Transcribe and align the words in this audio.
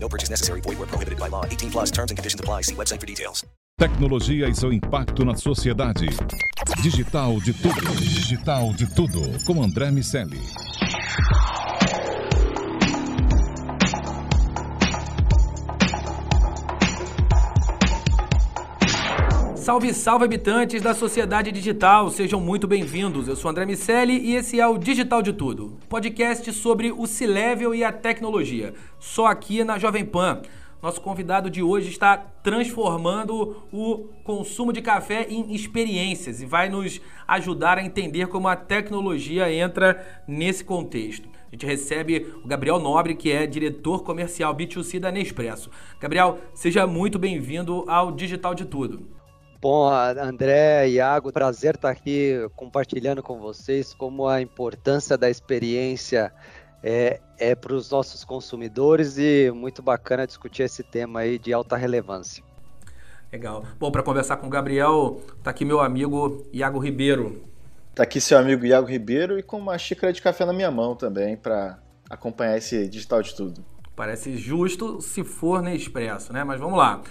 No 0.00 0.08
purchase 0.08 0.30
necessary. 0.30 0.60
Void 0.62 0.78
where 0.78 0.86
prohibited 0.86 1.18
by 1.18 1.28
law. 1.28 1.44
18 1.44 1.70
plus 1.70 1.90
terms 1.90 2.10
and 2.10 2.16
conditions 2.16 2.40
apply. 2.40 2.62
See 2.62 2.74
website 2.74 3.00
for 3.00 3.06
details. 3.06 3.44
Tecnologia 3.78 4.48
e 4.48 4.54
seu 4.56 4.72
impacto 4.72 5.24
na 5.24 5.36
sociedade. 5.36 6.08
Digital 6.82 7.38
de 7.40 7.52
tudo. 7.52 7.94
Digital 7.96 8.72
de 8.72 8.92
tudo. 8.92 9.44
Com 9.44 9.62
André 9.62 9.92
Miceli. 9.92 10.40
Salve, 19.68 19.92
salve 19.92 20.24
habitantes 20.24 20.80
da 20.80 20.94
sociedade 20.94 21.52
digital, 21.52 22.08
sejam 22.08 22.40
muito 22.40 22.66
bem-vindos. 22.66 23.28
Eu 23.28 23.36
sou 23.36 23.50
André 23.50 23.66
Miceli 23.66 24.18
e 24.18 24.34
esse 24.34 24.58
é 24.58 24.66
o 24.66 24.78
Digital 24.78 25.20
de 25.20 25.30
Tudo, 25.30 25.76
podcast 25.90 26.50
sobre 26.54 26.90
o 26.90 27.06
C-Level 27.06 27.74
e 27.74 27.84
a 27.84 27.92
tecnologia, 27.92 28.72
só 28.98 29.26
aqui 29.26 29.62
na 29.64 29.78
Jovem 29.78 30.06
Pan. 30.06 30.40
Nosso 30.80 31.02
convidado 31.02 31.50
de 31.50 31.62
hoje 31.62 31.90
está 31.90 32.16
transformando 32.16 33.62
o 33.70 34.08
consumo 34.24 34.72
de 34.72 34.80
café 34.80 35.26
em 35.28 35.54
experiências 35.54 36.40
e 36.40 36.46
vai 36.46 36.70
nos 36.70 36.98
ajudar 37.26 37.76
a 37.76 37.84
entender 37.84 38.26
como 38.28 38.48
a 38.48 38.56
tecnologia 38.56 39.52
entra 39.52 40.02
nesse 40.26 40.64
contexto. 40.64 41.28
A 41.46 41.50
gente 41.50 41.66
recebe 41.66 42.26
o 42.42 42.48
Gabriel 42.48 42.80
Nobre, 42.80 43.14
que 43.14 43.30
é 43.30 43.46
diretor 43.46 44.02
comercial 44.02 44.56
B2C 44.56 44.98
da 44.98 45.12
Nespresso. 45.12 45.70
Gabriel, 46.00 46.38
seja 46.54 46.86
muito 46.86 47.18
bem-vindo 47.18 47.84
ao 47.86 48.10
Digital 48.12 48.54
de 48.54 48.64
Tudo. 48.64 49.17
Bom, 49.60 49.90
André, 49.90 50.88
Iago, 50.88 51.32
prazer 51.32 51.74
estar 51.74 51.90
aqui 51.90 52.48
compartilhando 52.54 53.24
com 53.24 53.40
vocês 53.40 53.92
como 53.92 54.28
a 54.28 54.40
importância 54.40 55.18
da 55.18 55.28
experiência 55.28 56.32
é, 56.80 57.20
é 57.36 57.56
para 57.56 57.74
os 57.74 57.90
nossos 57.90 58.22
consumidores 58.22 59.18
e 59.18 59.50
muito 59.52 59.82
bacana 59.82 60.28
discutir 60.28 60.62
esse 60.62 60.84
tema 60.84 61.20
aí 61.20 61.40
de 61.40 61.52
alta 61.52 61.76
relevância. 61.76 62.44
Legal. 63.32 63.64
Bom, 63.80 63.90
para 63.90 64.00
conversar 64.04 64.36
com 64.36 64.46
o 64.46 64.50
Gabriel, 64.50 65.20
está 65.36 65.50
aqui 65.50 65.64
meu 65.64 65.80
amigo 65.80 66.46
Iago 66.52 66.78
Ribeiro. 66.78 67.42
Está 67.90 68.04
aqui 68.04 68.20
seu 68.20 68.38
amigo 68.38 68.64
Iago 68.64 68.86
Ribeiro 68.86 69.40
e 69.40 69.42
com 69.42 69.58
uma 69.58 69.76
xícara 69.76 70.12
de 70.12 70.22
café 70.22 70.44
na 70.44 70.52
minha 70.52 70.70
mão 70.70 70.94
também 70.94 71.36
para 71.36 71.80
acompanhar 72.08 72.56
esse 72.56 72.86
digital 72.86 73.22
de 73.22 73.34
tudo. 73.34 73.64
Parece 73.96 74.36
justo 74.36 75.00
se 75.00 75.24
for 75.24 75.60
Nespresso, 75.60 76.32
né? 76.32 76.44
Mas 76.44 76.60
vamos 76.60 76.78
lá. 76.78 77.02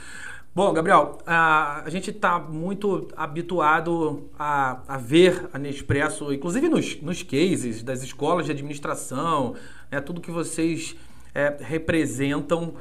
Bom, 0.57 0.73
Gabriel, 0.73 1.19
a, 1.23 1.83
a 1.85 1.89
gente 1.91 2.09
está 2.09 2.39
muito 2.39 3.09
habituado 3.15 4.27
a, 4.39 4.79
a, 4.87 4.97
ver 4.97 5.47
a 5.53 5.59
Nespresso, 5.59 6.33
inclusive 6.33 6.67
nos, 6.67 6.99
nos 6.99 7.21
cases 7.21 7.83
das 7.83 8.01
escolas 8.01 8.47
de 8.47 8.53
administração, 8.53 9.53
né, 9.91 10.01
tudo 10.01 10.19
que 10.19 10.31
vocês 10.31 10.95
é, 11.35 11.57
representam 11.59 12.73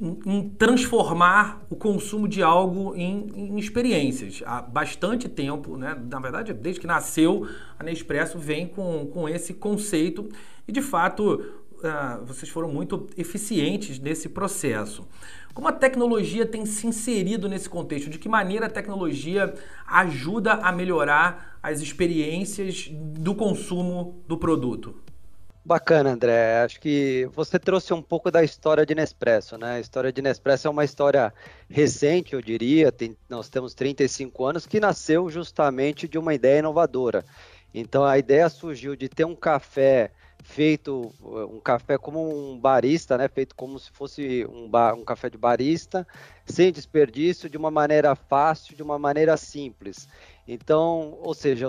em, 0.00 0.18
em, 0.24 0.48
transformar 0.48 1.60
o 1.68 1.76
consumo 1.76 2.26
de 2.26 2.42
algo 2.42 2.94
em, 2.96 3.30
em, 3.34 3.58
experiências. 3.58 4.42
Há 4.46 4.62
bastante 4.62 5.28
tempo, 5.28 5.76
né, 5.76 5.94
na 6.10 6.18
verdade, 6.18 6.54
desde 6.54 6.80
que 6.80 6.86
nasceu, 6.86 7.46
a 7.78 7.84
Nespresso 7.84 8.38
vem 8.38 8.66
com, 8.66 9.10
com 9.12 9.28
esse 9.28 9.52
conceito 9.52 10.26
e, 10.66 10.72
de 10.72 10.80
fato, 10.80 11.63
uh, 11.84 12.24
vocês 12.24 12.50
foram 12.50 12.68
muito 12.68 13.06
eficientes 13.16 13.98
nesse 13.98 14.28
processo. 14.28 15.06
Como 15.52 15.68
a 15.68 15.72
tecnologia 15.72 16.44
tem 16.44 16.66
se 16.66 16.86
inserido 16.86 17.48
nesse 17.48 17.68
contexto? 17.68 18.10
De 18.10 18.18
que 18.18 18.28
maneira 18.28 18.66
a 18.66 18.70
tecnologia 18.70 19.54
ajuda 19.86 20.54
a 20.54 20.72
melhorar 20.72 21.58
as 21.62 21.80
experiências 21.80 22.88
do 22.90 23.34
consumo 23.34 24.22
do 24.26 24.36
produto? 24.36 25.04
Bacana, 25.66 26.10
André. 26.10 26.62
Acho 26.62 26.78
que 26.78 27.26
você 27.32 27.58
trouxe 27.58 27.94
um 27.94 28.02
pouco 28.02 28.30
da 28.30 28.44
história 28.44 28.84
de 28.84 28.94
Nespresso, 28.94 29.56
né? 29.56 29.76
A 29.76 29.80
história 29.80 30.12
de 30.12 30.20
Nespresso 30.20 30.66
é 30.66 30.70
uma 30.70 30.84
história 30.84 31.32
recente, 31.70 32.34
eu 32.34 32.42
diria. 32.42 32.92
Tem, 32.92 33.16
nós 33.30 33.48
temos 33.48 33.72
35 33.72 34.44
anos, 34.44 34.66
que 34.66 34.78
nasceu 34.78 35.30
justamente 35.30 36.06
de 36.06 36.18
uma 36.18 36.34
ideia 36.34 36.58
inovadora. 36.58 37.24
Então, 37.72 38.04
a 38.04 38.18
ideia 38.18 38.48
surgiu 38.50 38.94
de 38.94 39.08
ter 39.08 39.24
um 39.24 39.34
café 39.34 40.10
feito 40.44 41.10
um 41.22 41.58
café 41.58 41.96
como 41.96 42.52
um 42.52 42.58
barista, 42.58 43.16
né? 43.16 43.26
Feito 43.28 43.56
como 43.56 43.78
se 43.78 43.90
fosse 43.90 44.46
um, 44.46 44.68
bar, 44.68 44.94
um 44.94 45.04
café 45.04 45.30
de 45.30 45.38
barista, 45.38 46.06
sem 46.44 46.70
desperdício, 46.70 47.48
de 47.48 47.56
uma 47.56 47.70
maneira 47.70 48.14
fácil, 48.14 48.76
de 48.76 48.82
uma 48.82 48.98
maneira 48.98 49.36
simples. 49.36 50.06
Então, 50.46 51.18
ou 51.22 51.34
seja, 51.34 51.66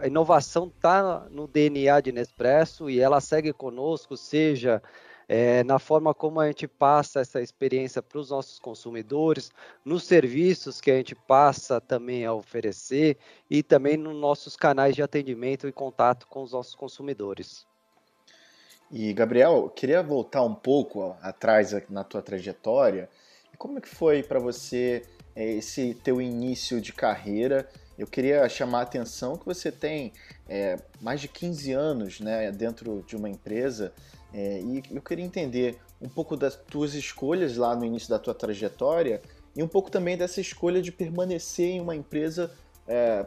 a 0.00 0.06
inovação 0.06 0.72
está 0.74 1.26
no 1.30 1.48
DNA 1.48 2.00
de 2.00 2.12
Nespresso 2.12 2.88
e 2.88 3.00
ela 3.00 3.20
segue 3.20 3.52
conosco, 3.52 4.16
seja 4.16 4.80
é, 5.28 5.64
na 5.64 5.78
forma 5.80 6.14
como 6.14 6.40
a 6.40 6.46
gente 6.46 6.68
passa 6.68 7.20
essa 7.20 7.40
experiência 7.42 8.00
para 8.00 8.18
os 8.18 8.30
nossos 8.30 8.58
consumidores, 8.60 9.50
nos 9.84 10.04
serviços 10.04 10.80
que 10.80 10.90
a 10.90 10.96
gente 10.96 11.14
passa 11.14 11.80
também 11.80 12.24
a 12.24 12.32
oferecer 12.32 13.18
e 13.50 13.62
também 13.62 13.96
nos 13.96 14.14
nossos 14.14 14.56
canais 14.56 14.94
de 14.94 15.02
atendimento 15.02 15.66
e 15.66 15.72
contato 15.72 16.28
com 16.28 16.42
os 16.42 16.52
nossos 16.52 16.76
consumidores. 16.76 17.66
E 18.92 19.10
Gabriel, 19.14 19.72
queria 19.74 20.02
voltar 20.02 20.42
um 20.42 20.54
pouco 20.54 21.16
atrás 21.22 21.74
na 21.88 22.04
tua 22.04 22.20
trajetória. 22.20 23.08
Como 23.56 23.78
é 23.78 23.80
que 23.80 23.88
foi 23.88 24.22
para 24.22 24.38
você 24.38 25.02
é, 25.34 25.50
esse 25.52 25.94
teu 25.94 26.20
início 26.20 26.78
de 26.78 26.92
carreira? 26.92 27.66
Eu 27.98 28.06
queria 28.06 28.46
chamar 28.50 28.80
a 28.80 28.82
atenção 28.82 29.38
que 29.38 29.46
você 29.46 29.72
tem 29.72 30.12
é, 30.46 30.78
mais 31.00 31.22
de 31.22 31.28
15 31.28 31.72
anos 31.72 32.20
né, 32.20 32.52
dentro 32.52 33.02
de 33.06 33.16
uma 33.16 33.30
empresa 33.30 33.94
é, 34.34 34.60
e 34.60 34.82
eu 34.90 35.00
queria 35.00 35.24
entender 35.24 35.78
um 35.98 36.08
pouco 36.08 36.36
das 36.36 36.54
tuas 36.54 36.92
escolhas 36.92 37.56
lá 37.56 37.74
no 37.74 37.86
início 37.86 38.10
da 38.10 38.18
tua 38.18 38.34
trajetória 38.34 39.22
e 39.56 39.62
um 39.62 39.68
pouco 39.68 39.90
também 39.90 40.18
dessa 40.18 40.40
escolha 40.40 40.82
de 40.82 40.92
permanecer 40.92 41.70
em 41.70 41.80
uma 41.80 41.96
empresa 41.96 42.50
é, 42.86 43.24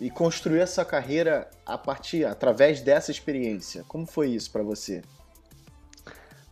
e 0.00 0.10
construir 0.10 0.60
essa 0.60 0.84
carreira 0.84 1.48
a 1.64 1.78
partir, 1.78 2.24
através 2.24 2.80
dessa 2.80 3.10
experiência. 3.10 3.84
Como 3.88 4.06
foi 4.06 4.30
isso 4.30 4.50
para 4.50 4.62
você? 4.62 5.02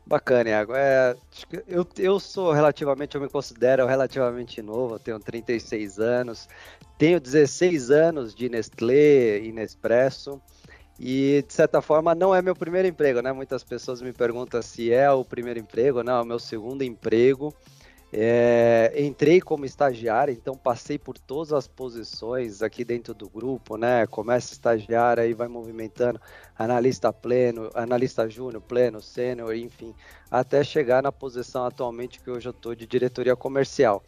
Bacana, 0.05 0.51
Iago. 0.51 0.75
É, 0.75 1.17
eu, 1.67 1.87
eu 1.97 2.21
sou 2.21 2.53
relativamente, 2.53 3.15
eu 3.15 3.21
me 3.21 3.29
considero 3.29 3.87
relativamente 3.87 4.61
novo, 4.61 4.97
eu 4.97 4.99
tenho 4.99 5.19
36 5.19 5.99
anos, 5.99 6.49
tenho 6.99 7.21
16 7.21 7.91
anos 7.91 8.35
de 8.35 8.49
Nestlé 8.49 9.39
e 9.39 9.53
Nespresso, 9.53 10.41
e 10.99 11.45
de 11.47 11.53
certa 11.53 11.81
forma 11.81 12.15
não 12.15 12.35
é 12.35 12.43
meu 12.43 12.55
primeiro 12.55 12.87
emprego, 12.87 13.21
né? 13.23 13.33
Muitas 13.33 13.65
pessoas 13.65 14.03
me 14.03 14.13
perguntam 14.13 14.61
se 14.61 14.93
é 14.93 15.11
o 15.11 15.25
primeiro 15.25 15.59
emprego, 15.59 16.03
não, 16.03 16.19
é 16.19 16.23
o 16.23 16.27
meu 16.27 16.39
segundo 16.39 16.83
emprego. 16.83 17.55
É, 18.15 18.93
entrei 18.99 19.41
como 19.41 19.65
estagiário, 19.65 20.35
então 20.35 20.55
passei 20.55 20.99
por 20.99 21.17
todas 21.17 21.51
as 21.51 21.67
posições 21.67 22.61
aqui 22.61 22.85
dentro 22.85 23.15
do 23.15 23.27
grupo, 23.27 23.79
né? 23.79 24.07
Começa 24.07 24.53
estagiário 24.53 25.23
aí 25.23 25.33
vai 25.33 25.49
movimentando 25.49 26.21
analista 26.59 27.11
pleno, 27.11 27.71
analista 27.75 28.29
júnior, 28.29 28.61
pleno, 28.61 29.01
sênior, 29.01 29.57
enfim, 29.57 29.95
até 30.31 30.63
chegar 30.63 31.03
na 31.03 31.11
posição 31.11 31.65
atualmente 31.65 32.21
que 32.21 32.31
hoje 32.31 32.47
eu 32.47 32.51
estou 32.51 32.75
de 32.75 32.87
diretoria 32.87 33.35
comercial. 33.35 34.03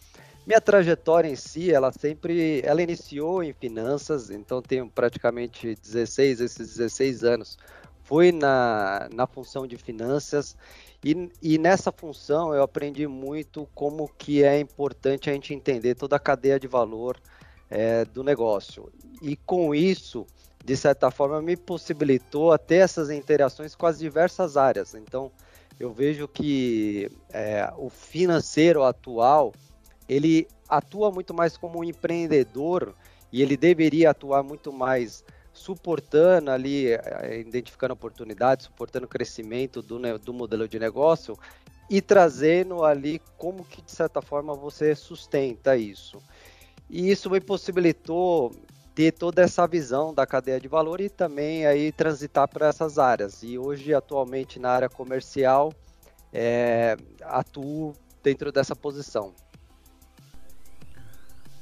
Minha 0.47 0.61
trajetória 0.61 1.29
em 1.29 1.37
si, 1.37 1.73
ela 1.73 1.91
sempre, 1.91 2.61
ela 2.63 2.83
iniciou 2.83 3.43
em 3.43 3.55
finanças, 3.55 4.29
então 4.29 4.61
tenho 4.61 4.87
praticamente 4.87 5.75
16, 5.77 6.43
esses 6.43 6.77
16 6.77 7.25
anos, 7.25 7.57
fui 8.05 8.31
na, 8.31 9.09
na 9.13 9.27
função 9.27 9.67
de 9.67 9.77
finanças 9.77 10.57
e, 11.03 11.31
e, 11.43 11.59
nessa 11.59 11.91
função 11.91 12.55
eu 12.55 12.63
aprendi 12.63 13.07
muito 13.07 13.69
como 13.75 14.09
que 14.17 14.45
é 14.45 14.59
importante 14.61 15.29
a 15.29 15.33
gente 15.33 15.53
entender 15.53 15.95
toda 15.95 16.17
a 16.17 16.21
cadeia 16.21 16.61
de 16.61 16.67
valor 16.67 17.19
é, 17.69 18.05
do 18.05 18.23
negócio. 18.23 18.91
E 19.21 19.37
com 19.37 19.75
isso, 19.75 20.27
de 20.65 20.77
certa 20.77 21.11
forma, 21.11 21.43
me 21.43 21.57
possibilitou 21.57 22.53
até 22.53 22.77
essas 22.77 23.11
interações 23.11 23.75
com 23.75 23.87
as 23.87 23.99
diversas 23.99 24.57
áreas. 24.57 24.95
Então, 24.95 25.31
eu 25.79 25.93
vejo 25.93 26.29
que 26.29 27.11
é, 27.31 27.71
o 27.77 27.91
financeiro 27.91 28.83
atual, 28.83 29.53
ele 30.09 30.47
atua 30.69 31.11
muito 31.11 31.35
mais 31.35 31.57
como 31.57 31.81
um 31.81 31.85
empreendedor 31.85 32.95
e 33.33 33.43
ele 33.43 33.57
deveria 33.57 34.11
atuar 34.11 34.43
muito 34.43 34.73
mais 34.73 35.25
suportando 35.55 36.51
ali, 36.51 36.89
eh, 36.89 37.39
identificando 37.41 37.95
oportunidades, 37.95 38.67
suportando 38.67 39.07
o 39.07 39.09
crescimento 39.09 39.81
do, 39.81 40.19
do 40.19 40.35
modelo 40.35 40.69
de 40.69 40.79
negócio, 40.79 41.39
e 41.89 42.03
trazendo 42.03 42.85
ali 42.85 43.21
como 43.39 43.65
que 43.65 43.81
de 43.81 43.93
certa 43.93 44.21
forma 44.21 44.55
você 44.55 44.95
sustenta 44.95 45.77
isso. 45.77 46.19
E 46.91 47.11
isso 47.11 47.31
me 47.31 47.41
possibilitou 47.41 48.55
ter 48.95 49.13
toda 49.13 49.43
essa 49.43 49.67
visão 49.67 50.13
da 50.15 50.27
cadeia 50.27 50.61
de 50.61 50.69
valor 50.69 51.01
e 51.01 51.09
também 51.09 51.67
aí 51.67 51.91
transitar 51.93 52.49
para 52.49 52.69
essas 52.69 52.99
áreas. 52.99 53.43
E 53.43 53.59
hoje, 53.59 53.93
atualmente, 53.93 54.59
na 54.59 54.71
área 54.71 54.89
comercial, 54.89 55.73
é, 56.33 56.97
atuo 57.23 57.95
dentro 58.23 58.53
dessa 58.53 58.75
posição. 58.77 59.35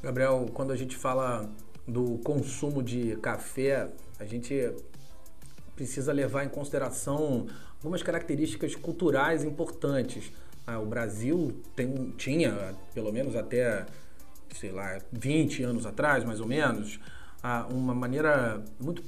Gabriel, 0.02 0.46
quando 0.52 0.72
a 0.72 0.76
gente 0.76 0.96
fala 0.96 1.48
do 1.86 2.18
consumo 2.18 2.82
de 2.82 3.16
café, 3.16 3.88
a 4.18 4.24
gente 4.24 4.72
precisa 5.74 6.12
levar 6.12 6.44
em 6.44 6.48
consideração 6.48 7.46
algumas 7.78 8.02
características 8.02 8.74
culturais 8.74 9.42
importantes. 9.42 10.32
Ah, 10.66 10.78
o 10.78 10.86
Brasil 10.86 11.60
tem, 11.74 12.14
tinha, 12.16 12.74
pelo 12.94 13.12
menos 13.12 13.34
até, 13.34 13.84
sei 14.54 14.70
lá, 14.70 14.98
20 15.10 15.64
anos 15.64 15.86
atrás, 15.86 16.24
mais 16.24 16.40
ou 16.40 16.46
menos, 16.46 17.00
ah, 17.42 17.66
uma 17.68 17.94
maneira 17.94 18.62
muito 18.78 19.02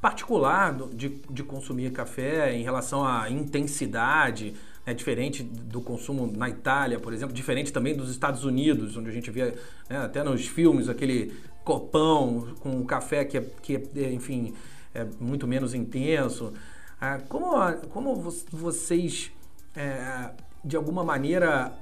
particular 0.00 0.74
de, 0.94 1.20
de 1.30 1.42
consumir 1.42 1.90
café 1.92 2.54
em 2.54 2.62
relação 2.62 3.06
à 3.06 3.30
intensidade, 3.30 4.54
é 4.86 4.94
diferente 4.94 5.42
do 5.42 5.80
consumo 5.80 6.30
na 6.34 6.48
Itália, 6.48 7.00
por 7.00 7.12
exemplo, 7.12 7.34
diferente 7.34 7.72
também 7.72 7.94
dos 7.94 8.08
Estados 8.08 8.44
Unidos, 8.44 8.96
onde 8.96 9.10
a 9.10 9.12
gente 9.12 9.30
vê 9.30 9.54
né, 9.90 9.98
até 9.98 10.22
nos 10.22 10.46
filmes 10.46 10.88
aquele 10.88 11.34
copão 11.66 12.54
com 12.60 12.86
café 12.86 13.24
que, 13.24 13.36
é, 13.36 13.40
que 13.60 13.74
é, 13.96 14.12
enfim, 14.12 14.54
é 14.94 15.04
muito 15.18 15.48
menos 15.48 15.74
intenso. 15.74 16.52
Ah, 17.00 17.18
como, 17.28 17.50
como 17.90 18.14
vocês, 18.52 19.32
é, 19.74 20.30
de 20.64 20.76
alguma 20.76 21.02
maneira, 21.02 21.72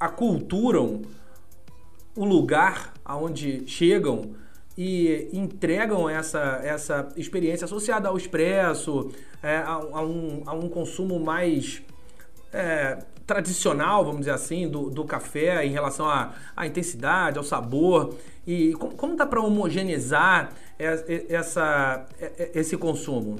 aculturam 0.00 1.02
o 2.16 2.24
lugar 2.24 2.94
aonde 3.04 3.68
chegam 3.68 4.34
e 4.78 5.28
entregam 5.30 6.08
essa, 6.08 6.60
essa 6.64 7.12
experiência 7.14 7.66
associada 7.66 8.08
ao 8.08 8.16
expresso, 8.16 9.12
é, 9.42 9.58
a, 9.58 9.74
a, 9.74 10.02
um, 10.02 10.42
a 10.46 10.54
um 10.54 10.70
consumo 10.70 11.20
mais 11.20 11.82
é, 12.50 12.98
tradicional, 13.26 14.04
vamos 14.04 14.20
dizer 14.20 14.32
assim, 14.32 14.68
do, 14.68 14.90
do 14.90 15.04
café 15.04 15.64
em 15.64 15.70
relação 15.70 16.06
à, 16.06 16.32
à 16.56 16.66
intensidade, 16.66 17.38
ao 17.38 17.44
sabor. 17.44 18.16
E 18.46 18.72
como, 18.74 18.94
como 18.94 19.16
dá 19.16 19.26
para 19.26 19.40
homogeneizar 19.40 20.52
essa, 20.78 22.06
esse 22.54 22.76
consumo? 22.76 23.36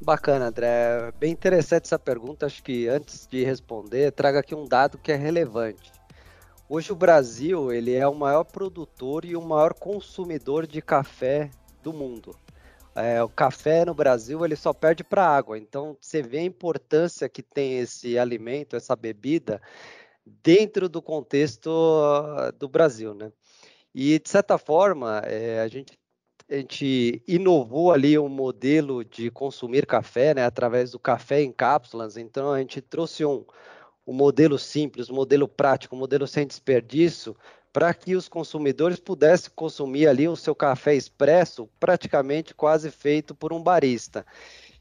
Bacana, 0.00 0.46
André. 0.46 1.12
Bem 1.18 1.32
interessante 1.32 1.86
essa 1.86 1.98
pergunta. 1.98 2.46
Acho 2.46 2.62
que 2.62 2.86
antes 2.86 3.26
de 3.26 3.44
responder, 3.44 4.12
traga 4.12 4.38
aqui 4.38 4.54
um 4.54 4.66
dado 4.66 4.96
que 4.96 5.10
é 5.10 5.16
relevante. 5.16 5.90
Hoje 6.68 6.92
o 6.92 6.96
Brasil 6.96 7.72
ele 7.72 7.94
é 7.94 8.06
o 8.06 8.14
maior 8.14 8.44
produtor 8.44 9.24
e 9.24 9.34
o 9.34 9.42
maior 9.42 9.74
consumidor 9.74 10.66
de 10.66 10.80
café 10.82 11.50
do 11.82 11.92
mundo. 11.92 12.36
É, 12.98 13.22
o 13.22 13.28
café 13.28 13.84
no 13.84 13.94
Brasil 13.94 14.44
ele 14.44 14.56
só 14.56 14.72
perde 14.72 15.04
para 15.04 15.26
água. 15.26 15.58
Então 15.58 15.96
você 16.00 16.22
vê 16.22 16.38
a 16.38 16.42
importância 16.44 17.28
que 17.28 17.42
tem 17.42 17.78
esse 17.78 18.18
alimento, 18.18 18.76
essa 18.76 18.96
bebida, 18.96 19.60
dentro 20.42 20.88
do 20.88 21.00
contexto 21.02 21.70
ah, 21.70 22.50
do 22.50 22.68
Brasil, 22.68 23.14
né? 23.14 23.32
E 23.94 24.18
de 24.18 24.28
certa 24.28 24.58
forma 24.58 25.20
é, 25.24 25.60
a 25.60 25.68
gente 25.68 25.98
a 26.50 26.56
gente 26.56 27.22
inovou 27.28 27.92
ali 27.92 28.18
um 28.18 28.28
modelo 28.28 29.04
de 29.04 29.30
consumir 29.30 29.86
café, 29.86 30.32
né, 30.34 30.44
através 30.46 30.92
do 30.92 30.98
café 30.98 31.42
em 31.42 31.52
cápsulas. 31.52 32.16
Então 32.16 32.52
a 32.52 32.58
gente 32.58 32.80
trouxe 32.80 33.22
um, 33.24 33.44
um 34.06 34.14
modelo 34.14 34.58
simples, 34.58 35.10
um 35.10 35.14
modelo 35.14 35.46
prático, 35.46 35.94
um 35.94 35.98
modelo 35.98 36.26
sem 36.26 36.46
desperdício, 36.46 37.36
para 37.78 37.94
que 37.94 38.16
os 38.16 38.26
consumidores 38.28 38.98
pudessem 38.98 39.52
consumir 39.54 40.08
ali 40.08 40.26
o 40.26 40.34
seu 40.34 40.52
café 40.52 40.96
expresso, 40.96 41.68
praticamente 41.78 42.52
quase 42.52 42.90
feito 42.90 43.36
por 43.36 43.52
um 43.52 43.62
barista. 43.62 44.26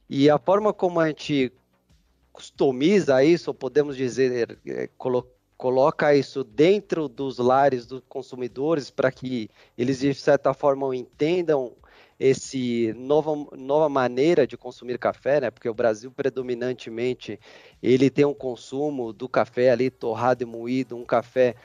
E 0.09 0.31
a 0.31 0.39
forma 0.39 0.73
como 0.73 0.99
a 0.99 1.07
gente 1.07 1.53
customiza 2.33 3.23
isso, 3.23 3.51
ou 3.51 3.53
podemos 3.53 3.95
dizer, 3.95 4.57
é, 4.65 4.89
colo 4.97 5.31
coloca 5.55 6.15
isso 6.15 6.43
dentro 6.43 7.07
dos 7.07 7.37
lares 7.37 7.85
dos 7.85 8.01
consumidores 8.09 8.89
para 8.89 9.11
que 9.11 9.47
eles 9.77 9.99
de 9.99 10.15
certa 10.15 10.51
forma 10.51 10.95
entendam 10.95 11.73
esse 12.19 12.93
nova, 12.97 13.31
nova 13.55 13.87
maneira 13.87 14.47
de 14.47 14.57
consumir 14.57 14.97
café, 14.97 15.39
né? 15.41 15.51
Porque 15.51 15.69
o 15.69 15.73
Brasil 15.73 16.11
predominantemente 16.11 17.39
ele 17.81 18.09
tem 18.09 18.25
um 18.25 18.33
consumo 18.33 19.13
do 19.13 19.29
café 19.29 19.69
ali 19.69 19.91
torrado 19.91 20.41
e 20.41 20.45
moído, 20.47 20.95
um 20.95 21.05
café 21.05 21.55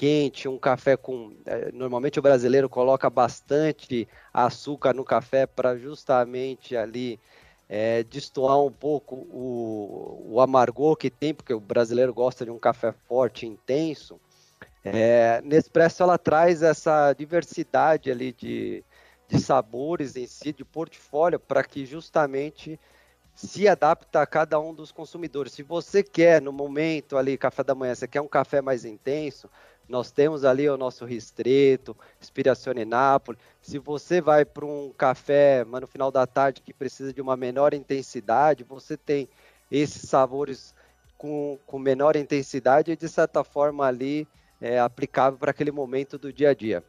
quente, 0.00 0.48
um 0.48 0.56
café 0.56 0.96
com. 0.96 1.34
É, 1.44 1.70
normalmente 1.72 2.18
o 2.18 2.22
brasileiro 2.22 2.70
coloca 2.70 3.10
bastante 3.10 4.08
açúcar 4.32 4.94
no 4.94 5.04
café 5.04 5.46
para 5.46 5.76
justamente 5.76 6.74
ali 6.74 7.20
é, 7.68 8.02
destoar 8.04 8.58
um 8.62 8.72
pouco 8.72 9.14
o, 9.14 10.24
o, 10.26 10.40
amargor 10.40 10.96
que 10.96 11.10
tem, 11.10 11.34
porque 11.34 11.52
o 11.52 11.60
brasileiro 11.60 12.14
gosta 12.14 12.46
de 12.46 12.50
um 12.50 12.58
café 12.58 12.94
forte, 13.06 13.44
intenso. 13.44 14.18
É, 14.82 15.42
Nespresso 15.44 16.02
ela 16.02 16.16
traz 16.16 16.62
essa 16.62 17.12
diversidade 17.12 18.10
ali 18.10 18.32
de, 18.32 18.82
de 19.28 19.38
sabores 19.38 20.16
em 20.16 20.26
si, 20.26 20.50
de 20.50 20.64
portfólio, 20.64 21.38
para 21.38 21.62
que 21.62 21.84
justamente 21.84 22.80
se 23.34 23.68
adapta 23.68 24.22
a 24.22 24.26
cada 24.26 24.58
um 24.58 24.72
dos 24.72 24.90
consumidores. 24.90 25.52
Se 25.52 25.62
você 25.62 26.02
quer, 26.02 26.40
no 26.40 26.54
momento 26.54 27.18
ali, 27.18 27.36
café 27.36 27.62
da 27.62 27.74
manhã, 27.74 27.94
você 27.94 28.08
quer 28.08 28.22
um 28.22 28.28
café 28.28 28.62
mais 28.62 28.86
intenso, 28.86 29.46
nós 29.90 30.12
temos 30.12 30.44
ali 30.44 30.68
o 30.68 30.76
nosso 30.76 31.04
Ristreto, 31.04 31.96
Inspirazione 32.20 32.84
Napoli. 32.84 33.36
Se 33.60 33.76
você 33.78 34.20
vai 34.20 34.44
para 34.44 34.64
um 34.64 34.92
café, 34.96 35.64
mas 35.64 35.80
no 35.80 35.86
final 35.88 36.12
da 36.12 36.26
tarde 36.26 36.62
que 36.62 36.72
precisa 36.72 37.12
de 37.12 37.20
uma 37.20 37.36
menor 37.36 37.74
intensidade, 37.74 38.62
você 38.62 38.96
tem 38.96 39.28
esses 39.70 40.08
sabores 40.08 40.72
com, 41.18 41.58
com 41.66 41.78
menor 41.78 42.14
intensidade 42.14 42.92
e 42.92 42.96
de 42.96 43.08
certa 43.08 43.42
forma 43.42 43.84
ali 43.84 44.28
é 44.60 44.78
aplicável 44.78 45.38
para 45.38 45.50
aquele 45.50 45.72
momento 45.72 46.16
do 46.16 46.32
dia 46.32 46.50
a 46.50 46.54
dia. 46.54 46.84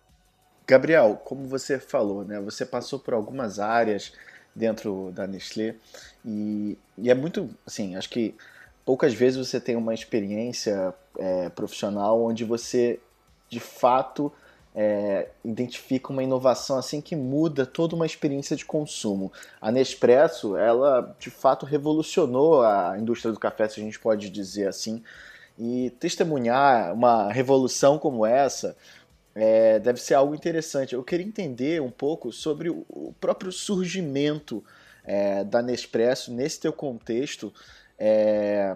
Gabriel, 0.68 1.19
como 1.25 1.48
você 1.48 1.80
falou, 1.80 2.24
né, 2.24 2.39
você 2.39 2.65
passou 2.65 3.00
por 3.00 3.15
algumas 3.15 3.59
áreas 3.59 4.13
dentro 4.56 5.12
da 5.12 5.25
Nestlé 5.25 5.75
e, 6.24 6.77
e 6.98 7.09
é 7.09 7.15
muito, 7.15 7.50
assim, 7.65 7.95
acho 7.95 8.09
que 8.09 8.36
poucas 8.86 9.13
vezes 9.13 9.48
você 9.48 9.60
tem 9.60 9.75
uma 9.75 9.94
experiência 9.94 10.94
é, 11.18 11.50
profissional 11.50 12.22
onde 12.24 12.44
você 12.44 13.00
de 13.50 13.60
fato 13.60 14.31
é, 14.74 15.28
identifica 15.44 16.12
uma 16.12 16.24
inovação 16.24 16.77
assim 16.77 17.01
que 17.01 17.15
muda 17.15 17.65
toda 17.65 17.96
uma 17.96 18.05
experiência 18.05 18.55
de 18.55 18.65
consumo. 18.65 19.32
A 19.60 19.72
Nespresso, 19.72 20.55
ela 20.55 21.15
de 21.20 21.29
fato 21.29 21.65
revolucionou 21.65 22.62
a 22.62 22.96
indústria 22.98 23.32
do 23.34 23.39
café, 23.39 23.67
se 23.67 23.79
a 23.79 23.84
gente 23.84 24.00
pode 24.00 24.29
dizer 24.29 24.67
assim, 24.67 25.03
e 25.60 25.89
testemunhar 26.00 26.94
uma 26.94 27.32
revolução 27.32 28.00
como 28.00 28.25
essa 28.25 28.75
é, 29.36 29.79
deve 29.79 30.01
ser 30.01 30.13
algo 30.13 30.34
interessante. 30.34 30.94
Eu 30.94 31.03
queria 31.03 31.25
entender 31.25 31.82
um 31.82 31.91
pouco 31.91 32.32
sobre 32.32 32.70
o, 32.70 33.13
próprio 33.20 33.51
surgimento 33.51 34.63
é, 35.03 35.44
da 35.44 35.62
Nespresso 35.62 36.32
nesse 36.34 36.60
teu 36.60 36.74
contexto 36.74 37.53
é, 38.03 38.75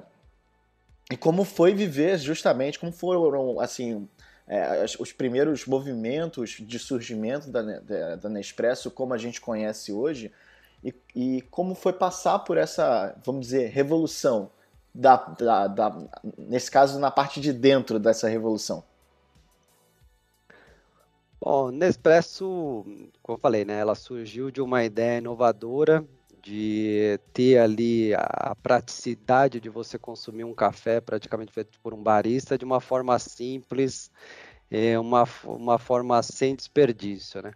e 1.11 1.17
como 1.17 1.43
foi 1.43 1.73
viver 1.73 2.19
justamente, 2.19 2.77
como 2.77 2.91
foram 2.91 3.59
assim 3.59 4.07
é, 4.47 4.85
os 4.99 5.11
primeiros 5.11 5.65
movimentos 5.65 6.57
de 6.59 6.77
surgimento 6.77 7.49
da, 7.49 7.63
da, 7.63 8.15
da, 8.17 8.29
Nespresso 8.29 8.91
como 8.91 9.15
a 9.15 9.17
gente 9.17 9.41
conhece 9.41 9.91
hoje 9.91 10.31
e, 10.83 10.93
e, 11.15 11.41
como 11.49 11.73
foi 11.73 11.91
passar 11.91 12.37
por 12.37 12.55
essa, 12.55 13.15
vamos 13.25 13.47
dizer, 13.47 13.71
revolução, 13.71 14.51
da, 14.93 15.15
da, 15.15 15.67
da, 15.67 16.07
nesse 16.37 16.69
caso 16.69 16.99
na 16.99 17.09
parte 17.09 17.41
de 17.41 17.51
dentro 17.51 17.97
dessa 17.97 18.29
revolução. 18.29 18.83
Bom, 21.41 21.71
Nespresso, 21.71 22.85
como 23.23 23.37
eu 23.37 23.41
falei, 23.41 23.65
né, 23.65 23.79
ela 23.79 23.95
surgiu 23.95 24.51
de 24.51 24.61
uma 24.61 24.83
ideia 24.83 25.17
inovadora 25.17 26.05
de 26.45 27.19
ter 27.33 27.57
ali 27.57 28.13
a 28.13 28.55
praticidade 28.61 29.59
de 29.59 29.67
você 29.67 29.97
consumir 29.97 30.43
um 30.43 30.53
café 30.53 31.01
praticamente 31.01 31.51
feito 31.51 31.79
por 31.81 31.91
um 31.91 32.03
barista 32.03 32.55
de 32.55 32.63
uma 32.63 32.79
forma 32.79 33.17
simples, 33.17 34.11
é, 34.69 34.97
uma, 34.99 35.27
uma 35.43 35.79
forma 35.79 36.21
sem 36.21 36.55
desperdício, 36.55 37.41
né? 37.41 37.51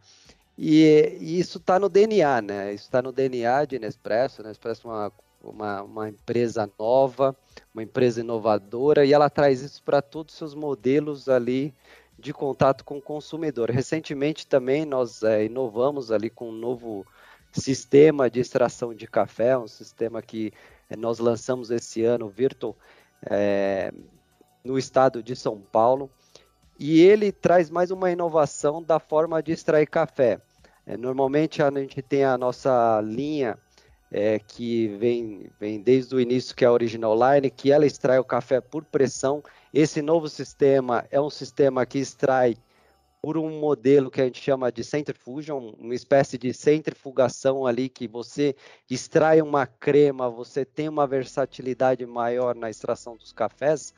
E, 0.57 1.17
e 1.21 1.39
isso 1.39 1.59
está 1.59 1.77
no 1.77 1.87
DNA, 1.87 2.41
né? 2.41 2.73
Isso 2.73 2.85
está 2.85 2.99
no 2.99 3.11
DNA 3.11 3.63
de 3.65 3.77
Nespresso. 3.77 4.41
Nespresso 4.41 4.87
é 4.87 4.91
uma, 4.91 5.11
uma, 5.43 5.83
uma 5.83 6.09
empresa 6.09 6.67
nova, 6.77 7.37
uma 7.71 7.83
empresa 7.83 8.21
inovadora, 8.21 9.05
e 9.05 9.13
ela 9.13 9.29
traz 9.29 9.61
isso 9.61 9.83
para 9.83 10.01
todos 10.01 10.33
os 10.33 10.37
seus 10.39 10.55
modelos 10.55 11.29
ali 11.29 11.75
de 12.17 12.33
contato 12.33 12.83
com 12.83 12.97
o 12.97 13.01
consumidor. 13.01 13.69
Recentemente 13.69 14.47
também 14.47 14.83
nós 14.83 15.21
é, 15.21 15.45
inovamos 15.45 16.11
ali 16.11 16.27
com 16.27 16.49
um 16.49 16.53
novo 16.53 17.05
sistema 17.51 18.29
de 18.29 18.39
extração 18.39 18.93
de 18.93 19.07
café, 19.07 19.57
um 19.57 19.67
sistema 19.67 20.21
que 20.21 20.51
É, 20.91 20.95
nós 20.97 21.19
lançamos 21.19 21.69
esse 21.69 22.03
ano 22.03 22.27
Virtual 22.27 22.75
é, 23.29 23.93
no 24.63 24.75
estado 24.75 25.21
de 25.21 25.35
São 25.35 25.61
Paulo 25.71 26.09
e 26.79 26.99
ele 27.01 27.31
traz 27.31 27.69
mais 27.69 27.91
uma 27.91 28.09
inovação 28.09 28.81
da 28.81 28.99
forma 28.99 29.39
de 29.43 29.51
extrair 29.51 29.85
café. 29.85 30.41
É, 30.87 30.97
normalmente 30.97 31.61
a 31.61 31.69
gente 31.69 32.01
tem 32.01 32.23
a 32.23 32.39
nossa 32.39 32.99
linha 33.01 33.55
é, 34.11 34.39
que 34.39 34.87
vem, 34.97 35.51
vem 35.59 35.79
desde 35.79 36.15
o 36.15 36.19
início, 36.19 36.55
que 36.55 36.65
é 36.65 36.67
a 36.67 36.71
Original 36.71 37.13
Line, 37.13 37.51
que 37.51 37.71
ela 37.71 37.85
extrai 37.85 38.17
o 38.17 38.23
café 38.23 38.59
por 38.59 38.83
pressão. 38.83 39.43
Esse 39.71 40.01
novo 40.01 40.27
sistema 40.27 41.05
é 41.11 41.21
um 41.21 41.29
sistema 41.29 41.85
que 41.85 41.99
extrai 41.99 42.57
por 43.21 43.37
um 43.37 43.59
modelo 43.59 44.09
que 44.09 44.21
a 44.21 44.25
gente 44.25 44.41
chama 44.41 44.71
de 44.71 44.83
centrifusion, 44.83 45.73
uma 45.77 45.93
espécie 45.93 46.37
de 46.37 46.53
centrifugação 46.53 47.65
ali 47.65 47.89
que 47.89 48.07
você 48.07 48.55
extrai 48.89 49.41
uma 49.41 49.67
crema, 49.67 50.29
você 50.29 50.63
tem 50.63 50.87
uma 50.87 51.05
versatilidade 51.05 52.05
maior 52.05 52.55
na 52.55 52.69
extração 52.69 53.17
dos 53.17 53.33
cafés. 53.33 53.93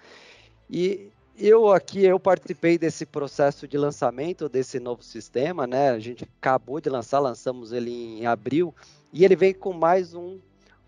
E 0.69 1.11
eu 1.37 1.71
aqui 1.71 2.03
eu 2.03 2.19
participei 2.19 2.77
desse 2.77 3.05
processo 3.05 3.67
de 3.67 3.77
lançamento 3.77 4.49
desse 4.49 4.79
novo 4.79 5.03
sistema, 5.03 5.67
né? 5.67 5.91
A 5.91 5.99
gente 5.99 6.23
acabou 6.23 6.81
de 6.81 6.89
lançar, 6.89 7.19
lançamos 7.19 7.71
ele 7.71 7.91
em 7.91 8.25
abril 8.25 8.73
e 9.13 9.23
ele 9.23 9.35
vem 9.35 9.53
com 9.53 9.71
mais 9.71 10.15
um, 10.15 10.39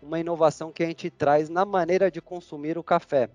uma 0.02 0.18
inovação 0.18 0.72
que 0.72 0.82
a 0.82 0.86
gente 0.86 1.08
traz 1.08 1.48
na 1.48 1.64
maneira 1.64 2.10
de 2.10 2.20
consumir 2.20 2.76
o 2.76 2.82
café. 2.82 3.30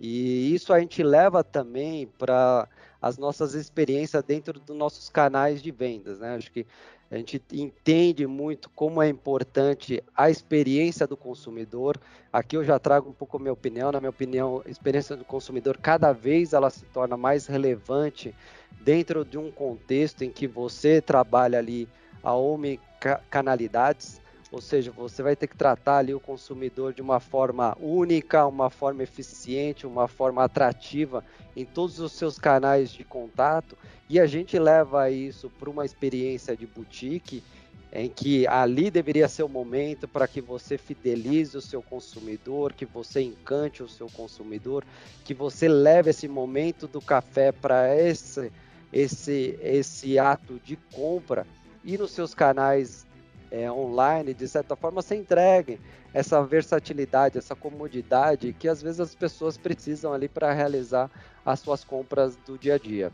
E 0.00 0.54
isso 0.54 0.72
a 0.72 0.80
gente 0.80 1.02
leva 1.02 1.44
também 1.44 2.06
para 2.18 2.66
as 3.02 3.18
nossas 3.18 3.54
experiências 3.54 4.22
dentro 4.22 4.58
dos 4.58 4.76
nossos 4.76 5.10
canais 5.10 5.62
de 5.62 5.70
vendas. 5.70 6.18
Né? 6.18 6.34
Acho 6.34 6.50
que 6.50 6.66
a 7.10 7.16
gente 7.16 7.42
entende 7.52 8.26
muito 8.26 8.70
como 8.70 9.02
é 9.02 9.08
importante 9.08 10.02
a 10.16 10.30
experiência 10.30 11.06
do 11.06 11.16
consumidor. 11.16 12.00
Aqui 12.32 12.56
eu 12.56 12.64
já 12.64 12.78
trago 12.78 13.10
um 13.10 13.12
pouco 13.12 13.36
a 13.36 13.40
minha 13.40 13.52
opinião. 13.52 13.92
Na 13.92 14.00
minha 14.00 14.10
opinião, 14.10 14.62
a 14.64 14.70
experiência 14.70 15.16
do 15.16 15.24
consumidor 15.24 15.76
cada 15.76 16.12
vez 16.12 16.52
ela 16.52 16.70
se 16.70 16.84
torna 16.86 17.16
mais 17.16 17.46
relevante 17.46 18.34
dentro 18.80 19.24
de 19.24 19.36
um 19.36 19.50
contexto 19.50 20.22
em 20.22 20.30
que 20.30 20.46
você 20.46 21.00
trabalha 21.00 21.58
ali 21.58 21.88
a 22.22 22.34
omnicanalidades, 22.34 24.20
ou 24.52 24.60
seja, 24.60 24.90
você 24.90 25.22
vai 25.22 25.36
ter 25.36 25.46
que 25.46 25.56
tratar 25.56 25.98
ali 25.98 26.12
o 26.12 26.20
consumidor 26.20 26.92
de 26.92 27.00
uma 27.00 27.20
forma 27.20 27.76
única, 27.80 28.46
uma 28.46 28.68
forma 28.68 29.02
eficiente, 29.02 29.86
uma 29.86 30.08
forma 30.08 30.42
atrativa 30.42 31.24
em 31.56 31.64
todos 31.64 32.00
os 32.00 32.12
seus 32.12 32.38
canais 32.38 32.90
de 32.90 33.04
contato, 33.04 33.76
e 34.08 34.18
a 34.18 34.26
gente 34.26 34.58
leva 34.58 35.08
isso 35.10 35.48
para 35.50 35.70
uma 35.70 35.84
experiência 35.84 36.56
de 36.56 36.66
boutique 36.66 37.44
em 37.92 38.08
que 38.08 38.46
ali 38.46 38.90
deveria 38.90 39.28
ser 39.28 39.42
o 39.42 39.48
momento 39.48 40.06
para 40.06 40.28
que 40.28 40.40
você 40.40 40.78
fidelize 40.78 41.56
o 41.56 41.60
seu 41.60 41.82
consumidor, 41.82 42.72
que 42.72 42.86
você 42.86 43.20
encante 43.20 43.82
o 43.82 43.88
seu 43.88 44.08
consumidor, 44.08 44.84
que 45.24 45.34
você 45.34 45.68
leve 45.68 46.10
esse 46.10 46.28
momento 46.28 46.86
do 46.86 47.00
café 47.00 47.50
para 47.50 47.96
esse, 47.96 48.52
esse, 48.92 49.58
esse 49.60 50.18
ato 50.18 50.60
de 50.64 50.76
compra. 50.92 51.46
E 51.82 51.98
nos 51.98 52.12
seus 52.12 52.32
canais 52.32 53.06
é, 53.50 53.70
online, 53.70 54.32
de 54.32 54.46
certa 54.46 54.76
forma, 54.76 55.02
você 55.02 55.16
entregue 55.16 55.80
essa 56.12 56.42
versatilidade, 56.42 57.38
essa 57.38 57.54
comodidade 57.54 58.52
que 58.52 58.68
às 58.68 58.82
vezes 58.82 59.00
as 59.00 59.14
pessoas 59.14 59.56
precisam 59.56 60.12
ali 60.12 60.28
para 60.28 60.52
realizar 60.52 61.10
as 61.44 61.60
suas 61.60 61.84
compras 61.84 62.36
do 62.46 62.58
dia 62.58 62.74
a 62.74 62.78
dia. 62.78 63.12